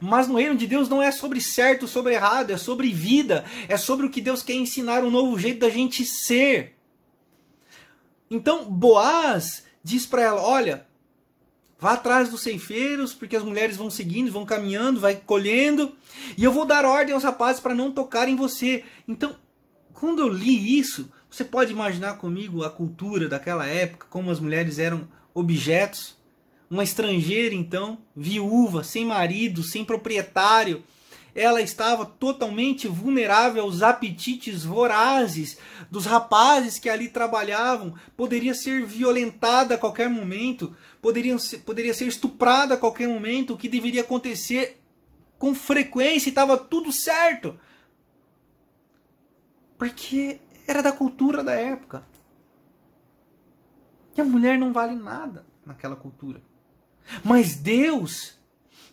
Mas 0.00 0.28
no 0.28 0.36
reino 0.36 0.56
de 0.56 0.66
Deus 0.66 0.88
não 0.88 1.02
é 1.02 1.10
sobre 1.10 1.40
certo, 1.40 1.88
sobre 1.88 2.14
errado, 2.14 2.50
é 2.50 2.56
sobre 2.56 2.92
vida, 2.92 3.44
é 3.68 3.76
sobre 3.76 4.06
o 4.06 4.10
que 4.10 4.20
Deus 4.20 4.42
quer 4.42 4.54
ensinar, 4.54 5.04
um 5.04 5.10
novo 5.10 5.38
jeito 5.38 5.60
da 5.60 5.68
gente 5.68 6.04
ser. 6.04 6.76
Então 8.30 8.64
Boaz 8.64 9.64
diz 9.82 10.06
para 10.06 10.22
ela: 10.22 10.42
olha, 10.42 10.86
Vá 11.82 11.94
atrás 11.94 12.28
dos 12.28 12.42
ceifeiros, 12.42 13.12
porque 13.12 13.34
as 13.34 13.42
mulheres 13.42 13.76
vão 13.76 13.90
seguindo, 13.90 14.30
vão 14.30 14.46
caminhando, 14.46 15.00
vai 15.00 15.16
colhendo, 15.16 15.90
e 16.38 16.44
eu 16.44 16.52
vou 16.52 16.64
dar 16.64 16.84
ordem 16.84 17.12
aos 17.12 17.24
rapazes 17.24 17.60
para 17.60 17.74
não 17.74 17.90
tocarem 17.90 18.36
você. 18.36 18.84
Então, 19.08 19.34
quando 19.92 20.20
eu 20.20 20.28
li 20.28 20.78
isso, 20.78 21.10
você 21.28 21.42
pode 21.42 21.72
imaginar 21.72 22.18
comigo 22.18 22.62
a 22.62 22.70
cultura 22.70 23.28
daquela 23.28 23.66
época, 23.66 24.06
como 24.08 24.30
as 24.30 24.38
mulheres 24.38 24.78
eram 24.78 25.08
objetos. 25.34 26.16
Uma 26.70 26.84
estrangeira, 26.84 27.52
então, 27.52 27.98
viúva, 28.14 28.84
sem 28.84 29.04
marido, 29.04 29.64
sem 29.64 29.84
proprietário, 29.84 30.84
ela 31.34 31.60
estava 31.60 32.04
totalmente 32.04 32.86
vulnerável 32.86 33.62
aos 33.62 33.82
apetites 33.82 34.64
vorazes 34.64 35.58
dos 35.90 36.04
rapazes 36.04 36.78
que 36.78 36.88
ali 36.88 37.08
trabalhavam, 37.08 37.94
poderia 38.16 38.54
ser 38.54 38.84
violentada 38.84 39.74
a 39.74 39.78
qualquer 39.78 40.08
momento, 40.08 40.76
poderia 41.02 41.36
ser, 41.38 41.58
poderia 41.58 41.92
ser 41.92 42.06
estuprada 42.06 42.74
a 42.74 42.78
qualquer 42.78 43.08
momento, 43.08 43.52
o 43.52 43.58
que 43.58 43.68
deveria 43.68 44.00
acontecer 44.02 44.80
com 45.36 45.52
frequência 45.54 46.28
e 46.28 46.30
estava 46.30 46.56
tudo 46.56 46.92
certo. 46.92 47.58
Porque 49.76 50.40
era 50.66 50.80
da 50.80 50.92
cultura 50.92 51.42
da 51.42 51.52
época. 51.52 52.06
E 54.16 54.20
a 54.20 54.24
mulher 54.24 54.56
não 54.56 54.72
vale 54.72 54.94
nada 54.94 55.44
naquela 55.66 55.96
cultura. 55.96 56.40
Mas 57.24 57.56
Deus, 57.56 58.38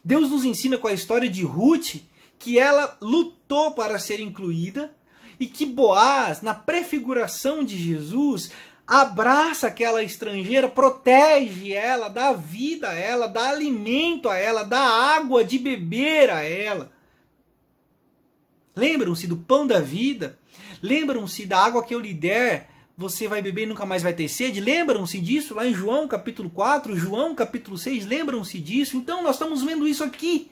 Deus 0.04 0.32
nos 0.32 0.43
ensina 0.43 0.80
com 0.80 0.88
a 0.88 0.93
história 0.93 1.30
de 1.30 1.43
Ruth 1.43 1.98
que 2.39 2.58
ela 2.58 2.98
lutou 3.00 3.74
para 3.74 4.00
ser 4.00 4.19
incluída 4.19 4.95
e 5.39 5.45
que 5.45 5.65
Boaz, 5.65 6.41
na 6.41 6.56
prefiguração 6.56 7.63
de 7.63 7.78
Jesus, 7.78 8.52
abraça 8.89 9.67
aquela 9.67 10.02
estrangeira, 10.02 10.67
protege 10.67 11.71
ela, 11.71 12.10
dá 12.10 12.34
vida 12.34 12.89
a 12.89 12.93
ela, 12.95 13.28
dá 13.28 13.52
alimento 13.52 14.28
a 14.28 14.36
ela, 14.36 14.63
dá 14.63 14.80
água 14.80 15.43
de 15.43 15.60
beber 15.60 16.32
a 16.32 16.41
ela. 16.41 16.91
Lembram-se 18.75 19.28
do 19.28 19.38
pão 19.38 19.67
da 19.67 19.80
vida? 19.80 20.39
Lembram-se 20.82 21.45
da 21.45 21.60
água 21.63 21.86
que 21.86 21.93
eu 21.93 21.99
lhe 21.99 22.15
der, 22.15 22.67
você 22.97 23.28
vai 23.28 23.43
beber 23.43 23.63
e 23.63 23.65
nunca 23.67 23.86
mais 23.86 24.02
vai 24.02 24.12
ter 24.12 24.28
sede. 24.28 24.60
Lembram-se 24.60 25.19
disso 25.19 25.54
lá 25.54 25.67
em 25.67 25.73
João 25.73 26.08
capítulo 26.08 26.49
4, 26.49 26.95
João 26.95 27.36
capítulo 27.36 27.78
6, 27.78 28.08
lembram-se 28.08 28.58
disso? 28.58 28.97
Então 28.97 29.21
nós 29.21 29.36
estamos 29.36 29.62
vendo 29.62 29.88
isso 29.88 30.04
aqui. 30.04 30.49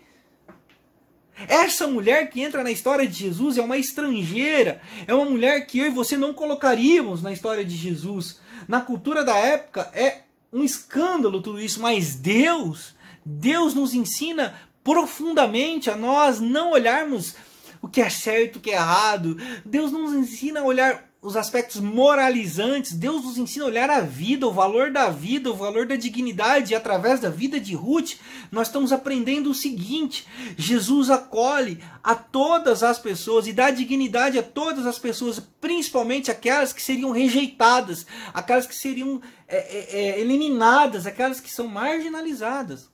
Essa 1.48 1.88
mulher 1.88 2.30
que 2.30 2.42
entra 2.42 2.64
na 2.64 2.72
história 2.72 3.08
de 3.08 3.14
Jesus 3.14 3.58
é 3.58 3.62
uma 3.62 3.78
estrangeira, 3.78 4.82
é 5.06 5.14
uma 5.14 5.26
mulher 5.26 5.68
que 5.68 5.80
eu 5.80 5.86
e 5.86 5.92
você 5.92 6.18
não 6.18 6.34
colocaríamos 6.34 7.22
na 7.22 7.32
história 7.32 7.64
de 7.64 7.76
Jesus. 7.76 8.40
Na 8.68 8.82
cultura 8.82 9.24
da 9.24 9.36
época 9.36 9.92
é 9.94 10.22
um 10.52 10.64
escândalo 10.64 11.42
tudo 11.42 11.60
isso, 11.60 11.82
mas 11.82 12.16
Deus, 12.16 12.96
Deus 13.24 13.74
nos 13.74 13.94
ensina 13.94 14.56
profundamente 14.84 15.90
a 15.92 15.96
nós 15.96 16.40
não 16.40 16.72
olharmos 16.72 17.36
o 17.82 17.88
que 17.88 18.02
é 18.02 18.10
certo, 18.10 18.56
o 18.56 18.60
que 18.60 18.72
é 18.72 18.76
errado. 18.76 19.38
Deus 19.66 19.92
nos 19.92 20.14
ensina 20.14 20.62
a 20.62 20.64
olhar 20.64 21.07
os 21.28 21.36
aspectos 21.36 21.82
moralizantes. 21.82 22.94
Deus 22.94 23.26
nos 23.26 23.38
ensina 23.38 23.66
a 23.66 23.68
olhar 23.68 23.90
a 23.90 24.00
vida, 24.00 24.48
o 24.48 24.54
valor 24.54 24.92
da 24.92 25.10
vida, 25.10 25.52
o 25.52 25.56
valor 25.56 25.86
da 25.86 25.98
dignidade. 25.98 26.72
E 26.72 26.76
através 26.76 27.20
da 27.20 27.30
vida 27.30 27.60
de 27.60 27.76
Ruth, 27.76 28.14
nós 28.50 28.68
estamos 28.68 28.94
aprendendo 28.94 29.50
o 29.50 29.54
seguinte: 29.54 30.26
Jesus 30.56 31.10
acolhe 31.10 31.84
a 32.02 32.16
todas 32.16 32.82
as 32.82 32.98
pessoas 32.98 33.46
e 33.46 33.52
dá 33.52 33.70
dignidade 33.70 34.40
a 34.40 34.44
todas 34.44 34.88
as 34.88 34.98
pessoas, 34.98 35.38
principalmente 35.60 36.32
aquelas 36.32 36.72
que 36.72 36.82
seriam 36.82 37.12
rejeitadas, 37.12 38.08
aquelas 38.34 38.66
que 38.66 38.74
seriam 38.74 39.22
é, 39.50 39.58
é, 39.58 40.00
é 40.00 40.20
eliminadas, 40.22 41.06
aquelas 41.06 41.42
que 41.42 41.52
são 41.52 41.68
marginalizadas. 41.68 42.90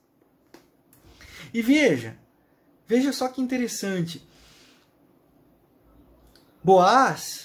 E 1.52 1.62
veja, 1.62 2.18
veja 2.84 3.12
só 3.12 3.28
que 3.28 3.40
interessante. 3.40 4.26
Boaz 6.64 7.43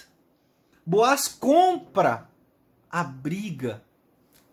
Boaz 0.85 1.27
compra 1.27 2.29
a 2.89 3.03
briga. 3.03 3.83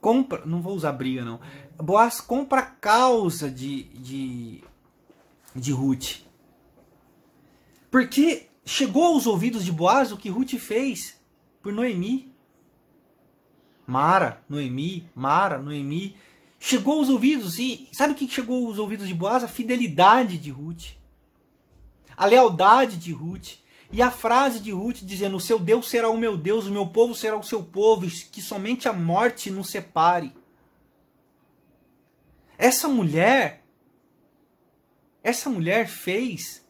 Compra, 0.00 0.44
não 0.44 0.60
vou 0.60 0.74
usar 0.74 0.92
briga 0.92 1.24
não. 1.24 1.40
Boaz 1.76 2.20
compra 2.20 2.60
a 2.60 2.66
causa 2.66 3.50
de, 3.50 3.84
de, 3.84 4.64
de 5.54 5.72
Ruth. 5.72 6.22
Porque 7.90 8.48
chegou 8.64 9.04
aos 9.04 9.26
ouvidos 9.26 9.64
de 9.64 9.72
Boaz 9.72 10.12
o 10.12 10.16
que 10.16 10.28
Ruth 10.28 10.54
fez 10.58 11.18
por 11.62 11.72
Noemi. 11.72 12.32
Mara, 13.86 14.42
Noemi, 14.48 15.08
Mara, 15.14 15.58
Noemi. 15.58 16.16
Chegou 16.58 16.98
aos 16.98 17.08
ouvidos 17.08 17.58
e 17.58 17.88
sabe 17.92 18.12
o 18.12 18.16
que 18.16 18.28
chegou 18.28 18.66
aos 18.66 18.78
ouvidos 18.78 19.06
de 19.06 19.14
Boaz? 19.14 19.44
A 19.44 19.48
fidelidade 19.48 20.36
de 20.38 20.50
Ruth. 20.50 20.96
A 22.16 22.26
lealdade 22.26 22.96
de 22.96 23.12
Ruth. 23.12 23.58
E 23.90 24.02
a 24.02 24.10
frase 24.10 24.60
de 24.60 24.72
Ruth 24.72 24.98
dizendo: 25.02 25.36
O 25.36 25.40
seu 25.40 25.58
Deus 25.58 25.88
será 25.88 26.08
o 26.08 26.18
meu 26.18 26.36
Deus, 26.36 26.66
o 26.66 26.72
meu 26.72 26.86
povo 26.86 27.14
será 27.14 27.36
o 27.36 27.42
seu 27.42 27.62
povo, 27.62 28.06
que 28.32 28.42
somente 28.42 28.88
a 28.88 28.92
morte 28.92 29.50
nos 29.50 29.70
separe. 29.70 30.32
Essa 32.58 32.88
mulher, 32.88 33.64
essa 35.22 35.48
mulher 35.48 35.86
fez 35.88 36.66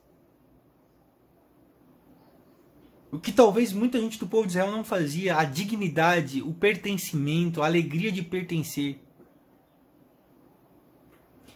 o 3.10 3.18
que 3.18 3.32
talvez 3.32 3.72
muita 3.72 3.98
gente 3.98 4.18
do 4.18 4.26
povo 4.26 4.46
de 4.46 4.52
Israel 4.52 4.70
não 4.70 4.84
fazia: 4.84 5.38
a 5.38 5.44
dignidade, 5.44 6.42
o 6.42 6.52
pertencimento, 6.52 7.62
a 7.62 7.66
alegria 7.66 8.12
de 8.12 8.22
pertencer. 8.22 9.00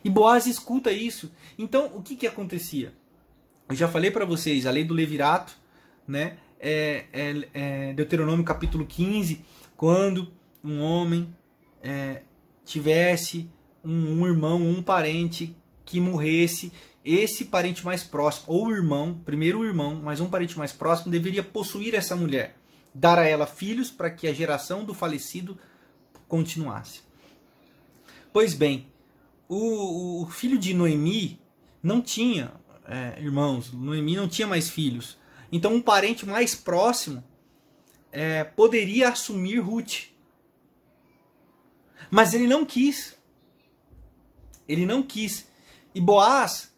E 0.03 0.09
Boaz 0.09 0.47
escuta 0.47 0.91
isso. 0.91 1.31
Então, 1.59 1.95
o 1.95 2.03
que, 2.03 2.17
que 2.17 2.27
acontecia? 2.27 2.95
Eu 3.71 3.77
já 3.77 3.87
falei 3.87 4.11
para 4.11 4.25
vocês, 4.25 4.67
a 4.67 4.71
lei 4.73 4.83
do 4.83 4.93
levirato, 4.93 5.57
né? 6.07 6.39
É, 6.59 7.05
é, 7.13 7.49
é, 7.55 7.93
Deuteronômio 7.93 8.45
capítulo 8.45 8.85
15, 8.85 9.45
quando 9.77 10.29
um 10.63 10.81
homem 10.81 11.33
é, 11.81 12.23
tivesse 12.65 13.49
um, 13.85 14.23
um 14.23 14.27
irmão, 14.27 14.61
um 14.61 14.83
parente 14.83 15.57
que 15.85 16.01
morresse, 16.01 16.73
esse 17.05 17.45
parente 17.45 17.85
mais 17.85 18.03
próximo, 18.03 18.47
ou 18.49 18.73
irmão, 18.73 19.21
primeiro 19.25 19.61
o 19.61 19.65
irmão, 19.65 20.01
mas 20.03 20.19
um 20.19 20.29
parente 20.29 20.59
mais 20.59 20.73
próximo, 20.73 21.13
deveria 21.13 21.45
possuir 21.45 21.95
essa 21.95 22.17
mulher, 22.17 22.57
dar 22.93 23.21
a 23.21 23.25
ela 23.25 23.47
filhos 23.47 23.89
para 23.89 24.11
que 24.11 24.27
a 24.27 24.33
geração 24.33 24.85
do 24.85 24.93
falecido 24.93 25.57
continuasse. 26.27 27.03
Pois 28.33 28.53
bem, 28.53 28.89
o, 29.49 30.23
o 30.23 30.27
filho 30.27 30.59
de 30.59 30.75
Noemi 30.75 31.39
não 31.81 32.03
tinha 32.03 32.53
é, 32.91 33.23
irmãos. 33.23 33.73
Noemi 33.73 34.17
não 34.17 34.29
tinha 34.29 34.49
mais 34.49 34.69
filhos. 34.69 35.17
Então 35.53 35.73
um 35.73 35.81
parente 35.81 36.27
mais 36.27 36.55
próximo 36.55 37.23
é, 38.11 38.43
poderia 38.43 39.11
assumir 39.11 39.61
Ruth. 39.61 40.09
Mas 42.11 42.35
ele 42.35 42.49
não 42.49 42.67
quis. 42.67 43.17
Ele 44.69 44.85
não 44.85 45.03
quis. 45.03 45.49
E 45.95 46.01
Boaz, 46.01 46.75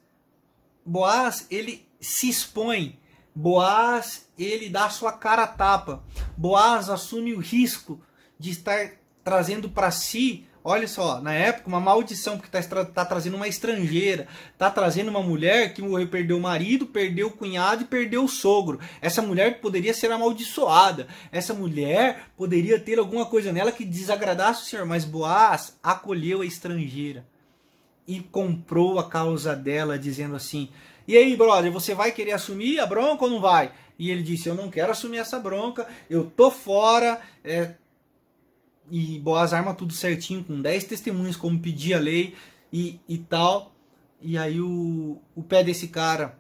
Boaz, 0.85 1.47
ele 1.51 1.89
se 1.99 2.29
expõe. 2.29 2.99
Boaz, 3.35 4.29
ele 4.39 4.69
dá 4.69 4.91
sua 4.91 5.13
cara 5.13 5.45
a 5.45 5.47
tapa. 5.47 6.05
Boaz 6.37 6.91
assume 6.91 7.33
o 7.33 7.41
risco 7.41 8.01
de 8.39 8.51
estar 8.51 8.93
trazendo 9.25 9.71
para 9.71 9.91
si 9.91 10.47
Olha 10.65 10.87
só, 10.87 11.21
na 11.21 11.33
época, 11.33 11.67
uma 11.67 11.81
maldição, 11.81 12.39
porque 12.39 12.57
está 12.57 12.85
tá 12.85 13.05
trazendo 13.05 13.37
uma 13.37 13.49
estrangeira, 13.49 14.29
está 14.53 14.71
trazendo 14.71 15.09
uma 15.09 15.21
mulher 15.21 15.75
que 15.75 15.83
morreu, 15.83 16.07
perdeu 16.07 16.37
o 16.37 16.41
marido, 16.41 16.87
perdeu 16.87 17.27
o 17.27 17.33
cunhado 17.33 17.83
e 17.83 17.87
perdeu 17.87 18.23
o 18.23 18.29
sogro. 18.29 18.79
Essa 19.01 19.21
mulher 19.21 19.61
poderia 19.61 19.93
ser 19.93 20.13
amaldiçoada. 20.13 21.09
Essa 21.33 21.53
mulher 21.53 22.27
poderia 22.37 22.79
ter 22.79 22.99
alguma 23.01 23.27
coisa 23.27 23.53
nela 23.53 23.73
que 23.73 23.85
desagradasse 23.85 24.63
o 24.63 24.67
Senhor. 24.67 24.87
Mas 24.87 25.05
Boaz 25.05 25.77
acolheu 25.83 26.43
a 26.43 26.47
estrangeira 26.47 27.27
e 28.07 28.21
comprou 28.21 29.01
a 29.01 29.09
causa 29.09 29.57
dela, 29.57 29.99
dizendo 29.99 30.37
assim: 30.37 30.69
E 31.09 31.17
aí, 31.17 31.37
brother, 31.37 31.73
você 31.73 31.93
vai 31.93 32.13
querer 32.13 32.33
assumir 32.33 32.79
a 32.79 32.87
bronca 32.87 33.25
ou 33.25 33.31
não 33.31 33.41
vai? 33.41 33.73
E 33.99 34.13
ele 34.13 34.23
disse: 34.23 34.49
Eu 34.49 34.55
não 34.55 34.71
quero 34.71 34.93
assumir 34.93 35.19
essa 35.19 35.41
bronca, 35.41 35.89
eu 36.09 36.25
tô 36.25 36.53
fora. 36.53 37.21
É, 37.45 37.73
e 38.95 39.19
Boaz 39.21 39.55
arma 39.55 39.73
tudo 39.73 39.95
certinho, 39.95 40.45
com 40.45 40.61
10 40.61 40.85
testemunhas, 40.85 41.35
como 41.35 41.59
pedia 41.59 41.97
a 41.97 42.01
lei 42.01 42.35
e, 42.71 43.01
e 43.09 43.17
tal. 43.17 43.73
E 44.21 44.37
aí 44.37 44.61
o, 44.61 45.19
o 45.35 45.43
pé 45.43 45.65
desse 45.65 45.89
cara 45.89 46.39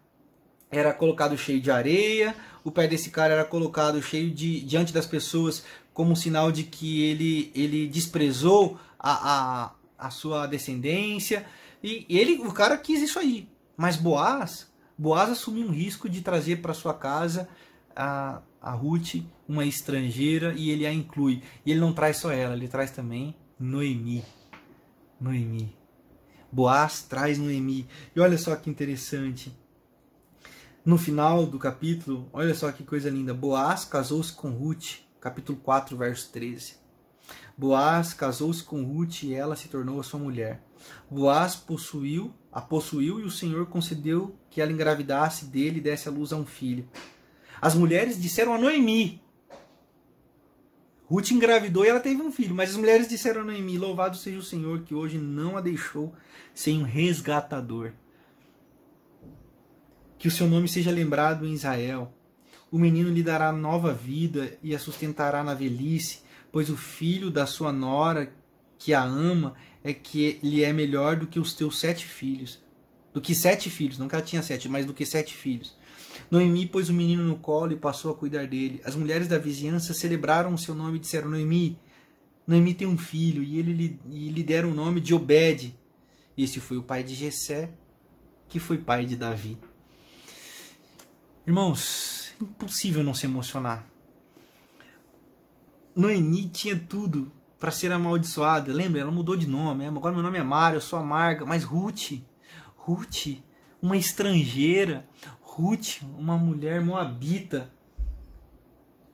era 0.70 0.92
colocado 0.92 1.34
cheio 1.38 1.62
de 1.62 1.70
areia, 1.70 2.36
o 2.62 2.70
pé 2.70 2.86
desse 2.86 3.08
cara 3.08 3.32
era 3.32 3.44
colocado 3.46 4.02
cheio 4.02 4.30
de 4.30 4.60
diante 4.60 4.92
das 4.92 5.06
pessoas 5.06 5.64
como 5.94 6.14
sinal 6.14 6.52
de 6.52 6.64
que 6.64 7.02
ele, 7.02 7.50
ele 7.54 7.88
desprezou 7.88 8.78
a, 8.98 9.12
a, 9.32 9.72
a 9.98 10.10
sua 10.10 10.46
descendência. 10.46 11.46
E 11.82 12.04
ele, 12.06 12.34
o 12.46 12.52
cara 12.52 12.76
quis 12.76 13.00
isso 13.00 13.18
aí. 13.18 13.48
Mas 13.78 13.96
Boaz, 13.96 14.70
Boaz 14.98 15.30
assumiu 15.30 15.66
um 15.66 15.72
risco 15.72 16.06
de 16.06 16.20
trazer 16.20 16.56
para 16.60 16.74
sua 16.74 16.92
casa 16.92 17.48
a, 17.96 18.42
a 18.60 18.72
Ruth, 18.72 19.22
uma 19.52 19.66
estrangeira, 19.66 20.54
e 20.56 20.70
ele 20.70 20.86
a 20.86 20.92
inclui. 20.92 21.42
E 21.64 21.70
ele 21.70 21.80
não 21.80 21.92
traz 21.92 22.16
só 22.16 22.32
ela, 22.32 22.56
ele 22.56 22.68
traz 22.68 22.90
também 22.90 23.36
Noemi. 23.60 24.24
Noemi. 25.20 25.76
Boaz 26.50 27.02
traz 27.02 27.38
Noemi. 27.38 27.86
E 28.16 28.20
olha 28.20 28.38
só 28.38 28.56
que 28.56 28.70
interessante. 28.70 29.54
No 30.84 30.98
final 30.98 31.46
do 31.46 31.58
capítulo, 31.58 32.28
olha 32.32 32.54
só 32.54 32.72
que 32.72 32.82
coisa 32.82 33.10
linda. 33.10 33.32
Boaz 33.32 33.84
casou-se 33.84 34.32
com 34.32 34.50
Ruth, 34.50 35.00
capítulo 35.20 35.58
4, 35.58 35.96
verso 35.96 36.32
13. 36.32 36.74
Boaz 37.56 38.14
casou-se 38.14 38.64
com 38.64 38.82
Ruth 38.82 39.22
e 39.22 39.34
ela 39.34 39.54
se 39.54 39.68
tornou 39.68 40.00
a 40.00 40.02
sua 40.02 40.18
mulher. 40.18 40.60
Boaz 41.08 41.54
possuiu, 41.54 42.34
a 42.50 42.60
possuiu 42.60 43.20
e 43.20 43.24
o 43.24 43.30
Senhor 43.30 43.66
concedeu 43.66 44.34
que 44.50 44.60
ela 44.60 44.72
engravidasse 44.72 45.44
dele 45.44 45.78
e 45.78 45.82
desse 45.82 46.08
à 46.08 46.10
luz 46.10 46.32
a 46.32 46.36
um 46.36 46.46
filho. 46.46 46.88
As 47.60 47.76
mulheres 47.76 48.20
disseram 48.20 48.52
a 48.52 48.58
Noemi. 48.58 49.21
Ruth 51.12 51.30
engravidou 51.30 51.84
e 51.84 51.88
ela 51.88 52.00
teve 52.00 52.22
um 52.22 52.32
filho, 52.32 52.54
mas 52.54 52.70
as 52.70 52.76
mulheres 52.76 53.06
disseram 53.06 53.42
a 53.42 53.44
Noemi: 53.44 53.76
Louvado 53.76 54.16
seja 54.16 54.38
o 54.38 54.42
Senhor 54.42 54.80
que 54.80 54.94
hoje 54.94 55.18
não 55.18 55.58
a 55.58 55.60
deixou 55.60 56.14
sem 56.54 56.78
um 56.78 56.84
resgatador. 56.84 57.92
Que 60.16 60.26
o 60.26 60.30
seu 60.30 60.48
nome 60.48 60.68
seja 60.68 60.90
lembrado 60.90 61.46
em 61.46 61.52
Israel. 61.52 62.14
O 62.70 62.78
menino 62.78 63.10
lhe 63.10 63.22
dará 63.22 63.52
nova 63.52 63.92
vida 63.92 64.56
e 64.62 64.74
a 64.74 64.78
sustentará 64.78 65.44
na 65.44 65.52
velhice, 65.52 66.20
pois 66.50 66.70
o 66.70 66.78
filho 66.78 67.30
da 67.30 67.44
sua 67.44 67.70
nora, 67.70 68.32
que 68.78 68.94
a 68.94 69.02
ama, 69.02 69.54
é 69.84 69.92
que 69.92 70.38
lhe 70.42 70.64
é 70.64 70.72
melhor 70.72 71.16
do 71.16 71.26
que 71.26 71.38
os 71.38 71.52
teus 71.52 71.78
sete 71.78 72.06
filhos. 72.06 72.58
Do 73.12 73.20
que 73.20 73.34
sete 73.34 73.68
filhos, 73.68 73.98
não 73.98 74.08
que 74.08 74.14
ela 74.14 74.24
tinha 74.24 74.42
sete, 74.42 74.66
mas 74.66 74.86
do 74.86 74.94
que 74.94 75.04
sete 75.04 75.34
filhos. 75.34 75.76
Noemi 76.30 76.66
pôs 76.66 76.88
o 76.88 76.92
menino 76.92 77.22
no 77.22 77.36
colo 77.36 77.72
e 77.72 77.76
passou 77.76 78.10
a 78.10 78.14
cuidar 78.14 78.46
dele. 78.46 78.80
As 78.84 78.94
mulheres 78.94 79.28
da 79.28 79.38
vizinhança 79.38 79.94
celebraram 79.94 80.54
o 80.54 80.58
seu 80.58 80.74
nome 80.74 80.96
e 80.96 81.00
disseram: 81.00 81.30
Noemi, 81.30 81.78
Noemi 82.46 82.74
tem 82.74 82.86
um 82.86 82.98
filho, 82.98 83.42
e 83.42 83.58
ele 83.58 83.72
lhe, 83.72 84.00
e 84.10 84.28
lhe 84.28 84.42
deram 84.42 84.70
o 84.70 84.74
nome 84.74 85.00
de 85.00 85.14
Obed. 85.14 85.74
Este 86.36 86.60
foi 86.60 86.78
o 86.78 86.82
pai 86.82 87.02
de 87.02 87.14
Jessé, 87.14 87.70
que 88.48 88.58
foi 88.58 88.78
pai 88.78 89.04
de 89.04 89.16
Davi. 89.16 89.58
Irmãos, 91.46 92.32
impossível 92.40 93.02
não 93.02 93.14
se 93.14 93.26
emocionar. 93.26 93.86
Noemi 95.94 96.48
tinha 96.48 96.78
tudo 96.78 97.30
para 97.58 97.70
ser 97.70 97.92
amaldiçoada. 97.92 98.72
Lembra? 98.72 99.00
Ela 99.00 99.10
mudou 99.10 99.36
de 99.36 99.46
nome. 99.46 99.86
Agora 99.86 100.14
meu 100.14 100.22
nome 100.22 100.38
é 100.38 100.42
Mário, 100.42 100.76
eu 100.76 100.80
sou 100.80 100.98
amarga. 100.98 101.44
Mas 101.44 101.64
Ruth, 101.64 102.12
Ruth, 102.76 103.38
uma 103.80 103.96
estrangeira, 103.96 105.06
Ruth, 105.54 106.00
uma 106.18 106.38
mulher 106.38 106.80
moabita, 106.80 107.70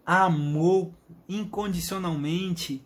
amou 0.06 0.94
incondicionalmente 1.28 2.80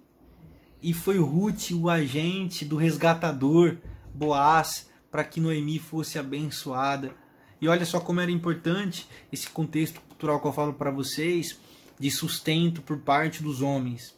e 0.82 0.94
foi 0.94 1.18
Ruth 1.18 1.72
o 1.72 1.90
agente 1.90 2.64
do 2.64 2.76
resgatador 2.76 3.76
Boaz 4.14 4.90
para 5.10 5.22
que 5.22 5.38
Noemi 5.38 5.78
fosse 5.78 6.18
abençoada. 6.18 7.14
E 7.60 7.68
olha 7.68 7.84
só 7.84 8.00
como 8.00 8.20
era 8.20 8.30
importante 8.30 9.06
esse 9.30 9.50
contexto 9.50 10.00
cultural 10.00 10.40
que 10.40 10.46
eu 10.46 10.52
falo 10.54 10.72
para 10.72 10.90
vocês 10.90 11.60
de 12.00 12.10
sustento 12.10 12.80
por 12.80 13.00
parte 13.00 13.42
dos 13.42 13.60
homens. 13.60 14.16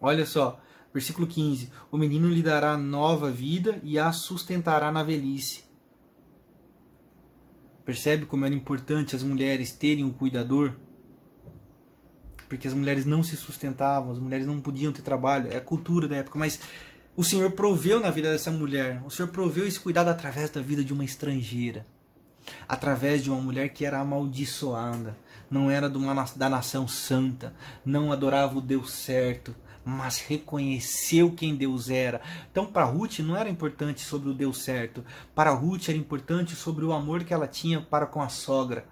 Olha 0.00 0.26
só, 0.26 0.60
versículo 0.92 1.28
15: 1.28 1.70
O 1.88 1.96
menino 1.96 2.28
lhe 2.28 2.42
dará 2.42 2.76
nova 2.76 3.30
vida 3.30 3.80
e 3.84 3.96
a 3.96 4.10
sustentará 4.10 4.90
na 4.90 5.04
velhice. 5.04 5.62
Percebe 7.84 8.24
como 8.24 8.46
era 8.46 8.54
importante 8.54 9.14
as 9.14 9.22
mulheres 9.22 9.72
terem 9.72 10.04
um 10.04 10.12
cuidador? 10.12 10.72
Porque 12.48 12.66
as 12.66 12.74
mulheres 12.74 13.04
não 13.04 13.22
se 13.22 13.36
sustentavam, 13.36 14.12
as 14.12 14.18
mulheres 14.18 14.46
não 14.46 14.60
podiam 14.60 14.92
ter 14.92 15.02
trabalho, 15.02 15.52
é 15.52 15.56
a 15.56 15.60
cultura 15.60 16.08
da 16.08 16.16
época, 16.16 16.38
mas 16.38 16.60
o 17.16 17.22
Senhor 17.22 17.50
proveu 17.52 18.00
na 18.00 18.10
vida 18.10 18.30
dessa 18.30 18.50
mulher, 18.50 19.02
o 19.04 19.10
Senhor 19.10 19.28
proveu 19.28 19.66
esse 19.66 19.78
cuidado 19.78 20.08
através 20.08 20.50
da 20.50 20.60
vida 20.60 20.82
de 20.82 20.92
uma 20.92 21.04
estrangeira, 21.04 21.86
através 22.68 23.22
de 23.22 23.30
uma 23.30 23.40
mulher 23.40 23.68
que 23.68 23.84
era 23.84 24.00
amaldiçoada, 24.00 25.16
não 25.50 25.70
era 25.70 25.88
uma, 25.88 26.24
da 26.36 26.48
nação 26.48 26.88
santa, 26.88 27.54
não 27.84 28.12
adorava 28.12 28.58
o 28.58 28.60
Deus 28.60 28.92
certo, 28.92 29.54
mas 29.84 30.18
reconheceu 30.18 31.32
quem 31.32 31.54
Deus 31.54 31.90
era. 31.90 32.20
Então, 32.50 32.66
para 32.66 32.84
Ruth 32.84 33.18
não 33.18 33.36
era 33.36 33.48
importante 33.48 34.00
sobre 34.00 34.30
o 34.30 34.34
Deus 34.34 34.62
certo, 34.62 35.04
para 35.34 35.50
Ruth 35.50 35.88
era 35.88 35.98
importante 35.98 36.56
sobre 36.56 36.84
o 36.84 36.92
amor 36.92 37.24
que 37.24 37.34
ela 37.34 37.46
tinha 37.46 37.80
para 37.80 38.06
com 38.06 38.22
a 38.22 38.28
sogra. 38.28 38.86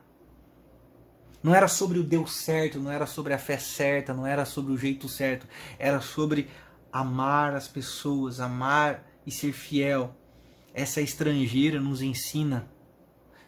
Não 1.43 1.55
era 1.55 1.67
sobre 1.67 1.99
o 1.99 2.05
Deus 2.05 2.35
certo, 2.35 2.79
não 2.79 2.91
era 2.91 3.07
sobre 3.07 3.35
a 3.35 3.39
fé 3.39 3.59
certa, 3.59 4.15
não 4.15 4.27
era 4.27 4.45
sobre 4.45 4.73
o 4.73 4.79
jeito 4.79 5.09
certo, 5.09 5.47
era 5.79 6.01
sobre 6.01 6.49
amar 6.93 7.55
as 7.55 7.67
pessoas, 7.67 8.39
amar 8.39 9.05
e 9.27 9.31
ser 9.33 9.53
fiel. 9.53 10.15
Essa 10.73 11.01
estrangeira 11.01 11.81
nos 11.81 12.01
ensina 12.01 12.71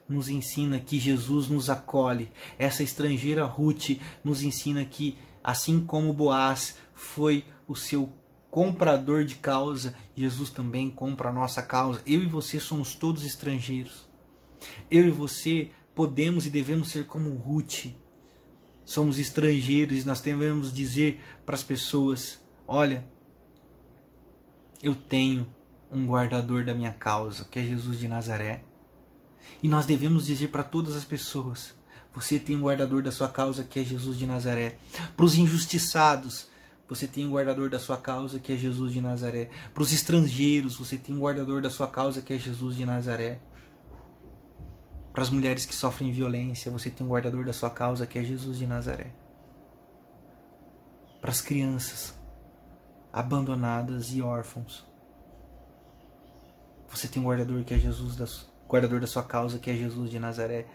nos 0.08 0.28
ensina 0.28 0.78
que 0.78 0.98
Jesus 0.98 1.48
nos 1.48 1.70
acolhe. 1.70 2.30
Essa 2.58 2.82
estrangeira 2.82 3.44
Ruth 3.44 3.98
nos 4.22 4.42
ensina 4.42 4.84
que, 4.84 5.16
assim 5.42 5.80
como 5.80 6.12
Boaz 6.12 6.76
foi 6.94 7.44
o 7.66 7.74
seu 7.74 8.12
comprador 8.50 9.24
de 9.24 9.34
causa, 9.34 9.94
Jesus 10.14 10.50
também 10.50 10.88
compra 10.88 11.30
a 11.30 11.32
nossa 11.32 11.60
causa. 11.60 12.00
Eu 12.06 12.22
e 12.22 12.26
você 12.26 12.60
somos 12.60 12.94
todos 12.94 13.24
estrangeiros. 13.24 14.08
Eu 14.90 15.08
e 15.08 15.10
você 15.10 15.70
podemos 15.94 16.46
e 16.46 16.50
devemos 16.50 16.88
ser 16.88 17.06
como 17.06 17.34
Ruth. 17.34 17.86
Somos 18.84 19.18
estrangeiros 19.18 20.02
e 20.02 20.06
nós 20.06 20.20
devemos 20.20 20.72
dizer 20.72 21.20
para 21.44 21.54
as 21.54 21.62
pessoas: 21.62 22.40
olha, 22.66 23.04
eu 24.82 24.94
tenho 24.94 25.46
um 25.90 26.06
guardador 26.06 26.64
da 26.64 26.74
minha 26.74 26.92
causa, 26.92 27.44
que 27.44 27.58
é 27.58 27.62
Jesus 27.62 27.98
de 27.98 28.06
Nazaré. 28.06 28.62
E 29.62 29.68
nós 29.68 29.86
devemos 29.86 30.26
dizer 30.26 30.48
para 30.48 30.62
todas 30.62 30.94
as 30.94 31.04
pessoas: 31.04 31.74
você 32.14 32.38
tem 32.38 32.54
um 32.54 32.62
guardador 32.62 33.02
da 33.02 33.10
sua 33.10 33.28
causa, 33.28 33.64
que 33.64 33.80
é 33.80 33.84
Jesus 33.84 34.16
de 34.16 34.26
Nazaré. 34.26 34.78
Para 35.16 35.24
os 35.24 35.34
injustiçados, 35.36 36.46
você 36.94 37.08
tem 37.08 37.26
um 37.26 37.32
guardador 37.32 37.68
da 37.68 37.78
sua 37.78 37.96
causa, 37.96 38.38
que 38.38 38.52
é 38.52 38.56
Jesus 38.56 38.92
de 38.92 39.00
Nazaré. 39.00 39.50
Para 39.72 39.82
os 39.82 39.92
estrangeiros, 39.92 40.76
você 40.76 40.96
tem 40.96 41.14
um 41.14 41.20
guardador 41.20 41.60
da 41.60 41.68
sua 41.68 41.88
causa, 41.88 42.22
que 42.22 42.32
é 42.32 42.38
Jesus 42.38 42.76
de 42.76 42.86
Nazaré. 42.86 43.40
Para 45.12 45.22
as 45.22 45.30
mulheres 45.30 45.66
que 45.66 45.74
sofrem 45.74 46.12
violência, 46.12 46.70
você 46.70 46.90
tem 46.90 47.06
um 47.06 47.10
guardador 47.10 47.44
da 47.44 47.52
sua 47.52 47.70
causa, 47.70 48.06
que 48.06 48.18
é 48.18 48.22
Jesus 48.22 48.58
de 48.58 48.66
Nazaré. 48.66 49.12
Para 51.20 51.30
as 51.30 51.40
crianças 51.40 52.18
abandonadas 53.12 54.12
e 54.12 54.22
órfãos, 54.22 54.84
você 56.88 57.08
tem 57.08 57.20
um 57.20 57.26
guardador 57.26 57.64
que 57.64 57.74
é 57.74 57.78
Jesus 57.78 58.14
da, 58.14 58.26
guardador 58.68 59.00
da 59.00 59.06
sua 59.06 59.22
causa, 59.22 59.58
que 59.58 59.70
é 59.70 59.74
Jesus 59.74 60.10
de 60.10 60.18
Nazaré. 60.18 60.66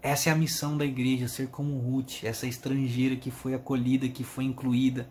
Essa 0.00 0.30
é 0.30 0.32
a 0.32 0.36
missão 0.36 0.76
da 0.76 0.84
igreja, 0.84 1.28
ser 1.28 1.48
como 1.48 1.78
Ruth, 1.78 2.24
essa 2.24 2.46
estrangeira 2.46 3.16
que 3.16 3.30
foi 3.30 3.54
acolhida, 3.54 4.08
que 4.08 4.24
foi 4.24 4.44
incluída. 4.44 5.08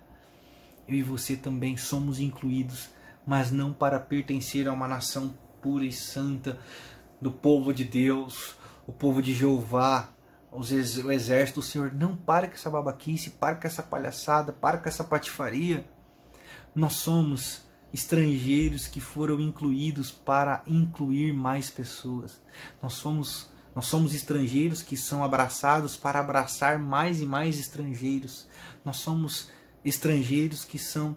Eu 0.87 0.95
e 0.95 1.03
você 1.03 1.35
também 1.35 1.77
somos 1.77 2.19
incluídos, 2.19 2.89
mas 3.25 3.51
não 3.51 3.71
para 3.71 3.99
pertencer 3.99 4.67
a 4.67 4.73
uma 4.73 4.87
nação 4.87 5.33
pura 5.61 5.85
e 5.85 5.91
santa 5.91 6.59
do 7.21 7.31
povo 7.31 7.73
de 7.73 7.83
Deus, 7.83 8.55
o 8.87 8.91
povo 8.91 9.21
de 9.21 9.33
Jeová, 9.33 10.09
o 10.51 10.61
exército 11.11 11.59
do 11.59 11.65
Senhor. 11.65 11.93
Não 11.93 12.15
para 12.15 12.47
com 12.47 12.55
essa 12.55 12.69
babaquice, 12.69 13.31
para 13.31 13.55
com 13.55 13.67
essa 13.67 13.83
palhaçada, 13.83 14.51
para 14.51 14.77
com 14.77 14.89
essa 14.89 15.03
patifaria. 15.03 15.85
Nós 16.75 16.93
somos 16.93 17.63
estrangeiros 17.93 18.87
que 18.87 18.99
foram 18.99 19.39
incluídos 19.39 20.11
para 20.11 20.63
incluir 20.65 21.33
mais 21.33 21.69
pessoas. 21.69 22.41
Nós 22.81 22.93
somos 22.93 23.49
nós 23.73 23.85
somos 23.85 24.13
estrangeiros 24.13 24.81
que 24.81 24.97
são 24.97 25.23
abraçados 25.23 25.95
para 25.95 26.19
abraçar 26.19 26.77
mais 26.77 27.21
e 27.21 27.25
mais 27.25 27.57
estrangeiros. 27.57 28.45
Nós 28.83 28.97
somos 28.97 29.49
estrangeiros 29.83 30.63
que 30.63 30.77
são 30.77 31.15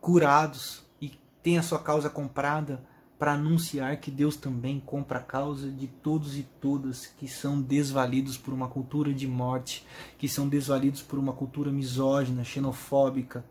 curados 0.00 0.84
e 1.00 1.18
têm 1.42 1.58
a 1.58 1.62
sua 1.62 1.78
causa 1.78 2.10
comprada 2.10 2.84
para 3.18 3.32
anunciar 3.32 3.96
que 3.96 4.10
Deus 4.10 4.36
também 4.36 4.78
compra 4.78 5.18
a 5.18 5.22
causa 5.22 5.70
de 5.70 5.86
todos 5.86 6.36
e 6.36 6.42
todas 6.60 7.06
que 7.06 7.26
são 7.26 7.60
desvalidos 7.60 8.36
por 8.36 8.52
uma 8.52 8.68
cultura 8.68 9.12
de 9.12 9.26
morte, 9.26 9.86
que 10.18 10.28
são 10.28 10.48
desvalidos 10.48 11.00
por 11.00 11.18
uma 11.18 11.32
cultura 11.32 11.70
misógina, 11.70 12.44
xenofóbica, 12.44 13.42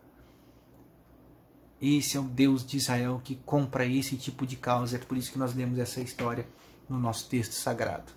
esse 1.80 2.16
é 2.16 2.20
o 2.20 2.24
Deus 2.24 2.64
de 2.64 2.78
Israel 2.78 3.20
que 3.22 3.36
compra 3.36 3.84
esse 3.84 4.16
tipo 4.16 4.46
de 4.46 4.56
causa. 4.56 4.96
É 4.96 4.98
por 4.98 5.16
isso 5.16 5.30
que 5.30 5.38
nós 5.38 5.54
lemos 5.54 5.78
essa 5.78 6.00
história 6.00 6.48
no 6.88 6.98
nosso 6.98 7.28
texto 7.28 7.52
sagrado. 7.52 8.12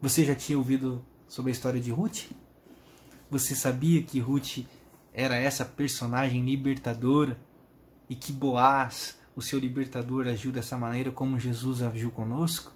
Você 0.00 0.24
já 0.24 0.34
tinha 0.34 0.58
ouvido 0.58 1.04
sobre 1.28 1.50
a 1.50 1.54
história 1.54 1.80
de 1.80 1.92
Ruth? 1.92 2.32
Você 3.32 3.56
sabia 3.56 4.00
que 4.00 4.20
Ruth 4.20 4.58
era 5.12 5.34
essa 5.34 5.64
personagem 5.64 6.44
libertadora 6.44 7.36
e 8.08 8.14
que 8.14 8.32
Boaz, 8.32 9.18
o 9.34 9.42
seu 9.42 9.58
libertador, 9.58 10.28
agiu 10.28 10.52
dessa 10.52 10.78
maneira 10.78 11.10
como 11.10 11.40
Jesus 11.40 11.82
agiu 11.82 12.12
conosco? 12.12 12.72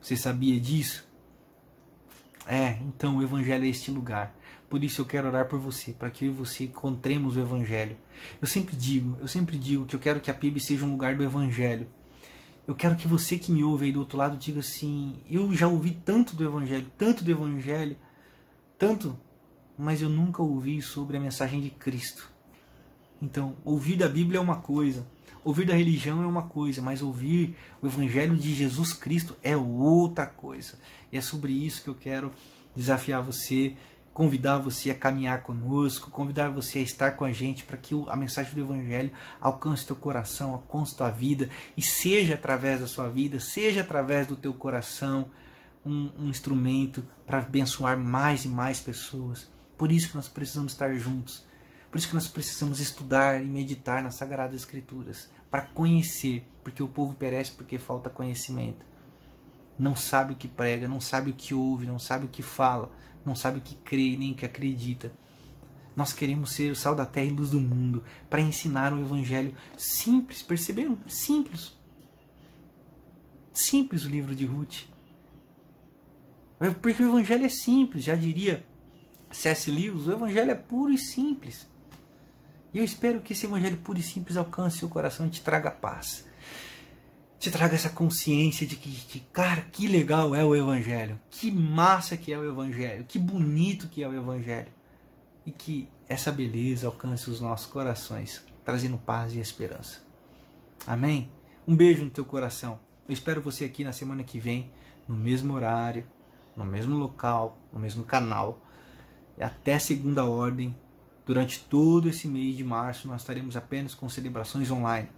Você 0.00 0.16
sabia 0.16 0.58
disso? 0.58 1.06
É, 2.44 2.78
então 2.88 3.18
o 3.18 3.22
Evangelho 3.22 3.64
é 3.64 3.68
este 3.68 3.92
lugar 3.92 4.34
por 4.72 4.82
isso 4.82 5.02
eu 5.02 5.04
quero 5.04 5.28
orar 5.28 5.48
por 5.48 5.58
você, 5.58 5.92
para 5.92 6.10
que 6.10 6.24
eu 6.24 6.30
e 6.30 6.34
você 6.34 6.64
encontremos 6.64 7.36
o 7.36 7.40
Evangelho. 7.40 7.94
Eu 8.40 8.48
sempre 8.48 8.74
digo, 8.74 9.18
eu 9.20 9.28
sempre 9.28 9.58
digo 9.58 9.84
que 9.84 9.94
eu 9.94 10.00
quero 10.00 10.18
que 10.18 10.30
a 10.30 10.34
PIB 10.34 10.58
seja 10.60 10.86
um 10.86 10.92
lugar 10.92 11.14
do 11.14 11.22
Evangelho. 11.22 11.86
Eu 12.66 12.74
quero 12.74 12.96
que 12.96 13.06
você 13.06 13.36
que 13.36 13.52
me 13.52 13.62
ouve 13.62 13.84
aí 13.84 13.92
do 13.92 14.00
outro 14.00 14.16
lado 14.16 14.34
diga 14.38 14.60
assim: 14.60 15.20
eu 15.28 15.52
já 15.52 15.68
ouvi 15.68 15.90
tanto 15.90 16.34
do 16.34 16.42
Evangelho, 16.42 16.90
tanto 16.96 17.22
do 17.22 17.30
Evangelho, 17.30 17.98
tanto, 18.78 19.14
mas 19.78 20.02
eu 20.02 20.08
nunca 20.08 20.42
ouvi 20.42 20.80
sobre 20.82 21.16
a 21.16 21.20
mensagem 21.20 21.60
de 21.60 21.70
Cristo. 21.70 22.30
Então, 23.20 23.56
ouvir 23.64 23.96
da 23.96 24.08
Bíblia 24.08 24.38
é 24.38 24.40
uma 24.40 24.56
coisa, 24.56 25.06
ouvir 25.44 25.64
da 25.66 25.74
religião 25.74 26.22
é 26.22 26.26
uma 26.26 26.42
coisa, 26.42 26.82
mas 26.82 27.02
ouvir 27.02 27.56
o 27.80 27.86
Evangelho 27.86 28.36
de 28.36 28.54
Jesus 28.54 28.92
Cristo 28.92 29.36
é 29.42 29.56
outra 29.56 30.26
coisa. 30.26 30.78
E 31.10 31.16
é 31.16 31.20
sobre 31.20 31.52
isso 31.52 31.82
que 31.82 31.88
eu 31.88 31.94
quero 31.94 32.32
desafiar 32.74 33.22
você 33.22 33.76
convidar 34.12 34.58
você 34.58 34.90
a 34.90 34.94
caminhar 34.94 35.42
conosco, 35.42 36.10
convidar 36.10 36.50
você 36.50 36.80
a 36.80 36.82
estar 36.82 37.12
com 37.12 37.24
a 37.24 37.32
gente 37.32 37.64
para 37.64 37.76
que 37.76 37.94
a 38.08 38.16
mensagem 38.16 38.54
do 38.54 38.60
Evangelho 38.60 39.10
alcance 39.40 39.86
teu 39.86 39.96
coração, 39.96 40.52
alcance 40.52 40.96
tua 40.96 41.10
vida 41.10 41.48
e 41.76 41.82
seja 41.82 42.34
através 42.34 42.80
da 42.80 42.86
sua 42.86 43.08
vida, 43.08 43.40
seja 43.40 43.80
através 43.80 44.26
do 44.26 44.36
teu 44.36 44.52
coração 44.52 45.30
um, 45.84 46.10
um 46.18 46.28
instrumento 46.28 47.02
para 47.26 47.38
abençoar 47.38 47.98
mais 47.98 48.44
e 48.44 48.48
mais 48.48 48.80
pessoas. 48.80 49.50
Por 49.82 49.90
isso 49.90 50.10
que 50.10 50.14
nós 50.14 50.28
precisamos 50.28 50.74
estar 50.74 50.94
juntos. 50.94 51.44
Por 51.90 51.98
isso 51.98 52.06
que 52.06 52.14
nós 52.14 52.28
precisamos 52.28 52.78
estudar 52.78 53.42
e 53.42 53.46
meditar 53.48 54.00
nas 54.00 54.14
Sagradas 54.14 54.54
Escrituras 54.54 55.28
para 55.50 55.62
conhecer, 55.62 56.46
porque 56.62 56.80
o 56.84 56.86
povo 56.86 57.14
perece 57.14 57.50
porque 57.50 57.80
falta 57.80 58.08
conhecimento. 58.08 58.86
Não 59.76 59.96
sabe 59.96 60.34
o 60.34 60.36
que 60.36 60.46
prega, 60.46 60.86
não 60.86 61.00
sabe 61.00 61.32
o 61.32 61.34
que 61.34 61.52
ouve, 61.52 61.84
não 61.84 61.98
sabe 61.98 62.26
o 62.26 62.28
que 62.28 62.44
fala 62.44 62.92
não 63.24 63.34
sabe 63.34 63.58
o 63.58 63.60
que 63.60 63.74
crê 63.74 64.16
nem 64.16 64.30
o 64.30 64.34
que 64.36 64.46
acredita. 64.46 65.12
Nós 65.96 66.12
queremos 66.12 66.52
ser 66.52 66.70
o 66.70 66.76
sal 66.76 66.94
da 66.94 67.04
terra 67.04 67.26
e 67.26 67.30
luz 67.30 67.50
do 67.50 67.60
mundo 67.60 68.04
para 68.30 68.40
ensinar 68.40 68.92
o 68.92 69.00
evangelho 69.00 69.52
simples, 69.76 70.44
perceberam? 70.44 70.96
Simples. 71.08 71.76
Simples 73.52 74.04
o 74.04 74.08
livro 74.08 74.32
de 74.32 74.46
Ruth. 74.46 74.84
Porque 76.80 77.02
o 77.02 77.08
evangelho 77.08 77.46
é 77.46 77.48
simples, 77.48 78.04
já 78.04 78.14
diria 78.14 78.64
C.S. 79.32 79.70
Lewis, 79.70 80.06
o 80.06 80.12
evangelho 80.12 80.50
é 80.50 80.54
puro 80.54 80.92
e 80.92 80.98
simples. 80.98 81.66
E 82.72 82.78
eu 82.78 82.84
espero 82.84 83.20
que 83.20 83.32
esse 83.32 83.46
evangelho 83.46 83.76
puro 83.78 83.98
e 83.98 84.02
simples 84.02 84.36
alcance 84.36 84.78
seu 84.78 84.88
coração 84.88 85.26
e 85.26 85.30
te 85.30 85.42
traga 85.42 85.70
paz. 85.70 86.26
Te 87.38 87.50
traga 87.50 87.74
essa 87.74 87.90
consciência 87.90 88.66
de 88.66 88.76
que, 88.76 88.88
de, 88.88 89.20
cara, 89.32 89.62
que 89.62 89.88
legal 89.88 90.34
é 90.34 90.44
o 90.44 90.54
evangelho. 90.54 91.20
Que 91.30 91.50
massa 91.50 92.16
que 92.16 92.32
é 92.32 92.38
o 92.38 92.48
evangelho. 92.48 93.04
Que 93.04 93.18
bonito 93.18 93.88
que 93.88 94.02
é 94.02 94.08
o 94.08 94.14
evangelho. 94.14 94.68
E 95.44 95.50
que 95.50 95.88
essa 96.08 96.30
beleza 96.30 96.86
alcance 96.86 97.28
os 97.28 97.40
nossos 97.40 97.66
corações, 97.66 98.44
trazendo 98.64 98.96
paz 98.96 99.34
e 99.34 99.40
esperança. 99.40 100.00
Amém? 100.86 101.30
Um 101.66 101.74
beijo 101.74 102.04
no 102.04 102.10
teu 102.10 102.24
coração. 102.24 102.78
Eu 103.08 103.12
espero 103.12 103.42
você 103.42 103.64
aqui 103.64 103.82
na 103.82 103.92
semana 103.92 104.22
que 104.22 104.38
vem, 104.38 104.70
no 105.08 105.16
mesmo 105.16 105.52
horário, 105.54 106.06
no 106.56 106.64
mesmo 106.64 106.96
local, 106.96 107.58
no 107.72 107.80
mesmo 107.80 108.04
canal. 108.04 108.60
Até 109.40 109.78
segunda 109.78 110.24
ordem. 110.24 110.74
Durante 111.24 111.60
todo 111.60 112.08
esse 112.08 112.26
mês 112.26 112.56
de 112.56 112.64
março, 112.64 113.06
nós 113.06 113.20
estaremos 113.20 113.56
apenas 113.56 113.94
com 113.94 114.08
celebrações 114.08 114.70
online. 114.70 115.08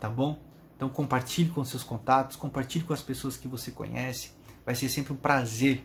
Tá 0.00 0.08
bom? 0.08 0.38
Então 0.76 0.88
compartilhe 0.88 1.50
com 1.50 1.64
seus 1.64 1.82
contatos, 1.82 2.36
compartilhe 2.36 2.84
com 2.84 2.92
as 2.92 3.02
pessoas 3.02 3.36
que 3.36 3.48
você 3.48 3.70
conhece. 3.70 4.32
Vai 4.64 4.74
ser 4.74 4.88
sempre 4.88 5.12
um 5.12 5.16
prazer 5.16 5.84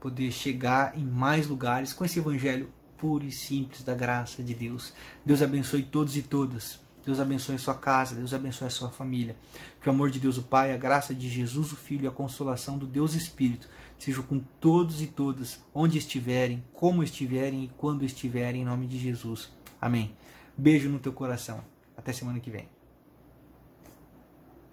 poder 0.00 0.30
chegar 0.32 0.98
em 0.98 1.04
mais 1.04 1.46
lugares 1.46 1.92
com 1.92 2.04
esse 2.04 2.18
evangelho 2.18 2.70
puro 2.96 3.24
e 3.24 3.30
simples 3.30 3.82
da 3.82 3.94
graça 3.94 4.42
de 4.42 4.54
Deus. 4.54 4.92
Deus 5.24 5.42
abençoe 5.42 5.82
todos 5.82 6.16
e 6.16 6.22
todas. 6.22 6.80
Deus 7.04 7.20
abençoe 7.20 7.56
a 7.56 7.58
sua 7.58 7.74
casa, 7.74 8.14
Deus 8.14 8.32
abençoe 8.32 8.66
a 8.66 8.70
sua 8.70 8.88
família. 8.88 9.36
Que 9.80 9.88
o 9.88 9.92
amor 9.92 10.10
de 10.10 10.18
Deus 10.18 10.38
o 10.38 10.42
Pai, 10.42 10.72
a 10.72 10.76
graça 10.76 11.14
de 11.14 11.28
Jesus 11.28 11.70
o 11.70 11.76
Filho 11.76 12.04
e 12.04 12.06
a 12.06 12.10
consolação 12.10 12.78
do 12.78 12.86
Deus 12.86 13.14
Espírito 13.14 13.68
sejam 14.04 14.22
com 14.22 14.38
todos 14.60 15.00
e 15.00 15.06
todas, 15.06 15.58
onde 15.74 15.96
estiverem, 15.96 16.62
como 16.74 17.02
estiverem 17.02 17.64
e 17.64 17.70
quando 17.78 18.04
estiverem, 18.04 18.60
em 18.60 18.64
nome 18.64 18.86
de 18.86 18.98
Jesus. 18.98 19.50
Amém. 19.80 20.14
Beijo 20.56 20.90
no 20.90 20.98
teu 20.98 21.12
coração. 21.12 21.64
Até 21.96 22.12
semana 22.12 22.38
que 22.38 22.50
vem. 22.50 22.68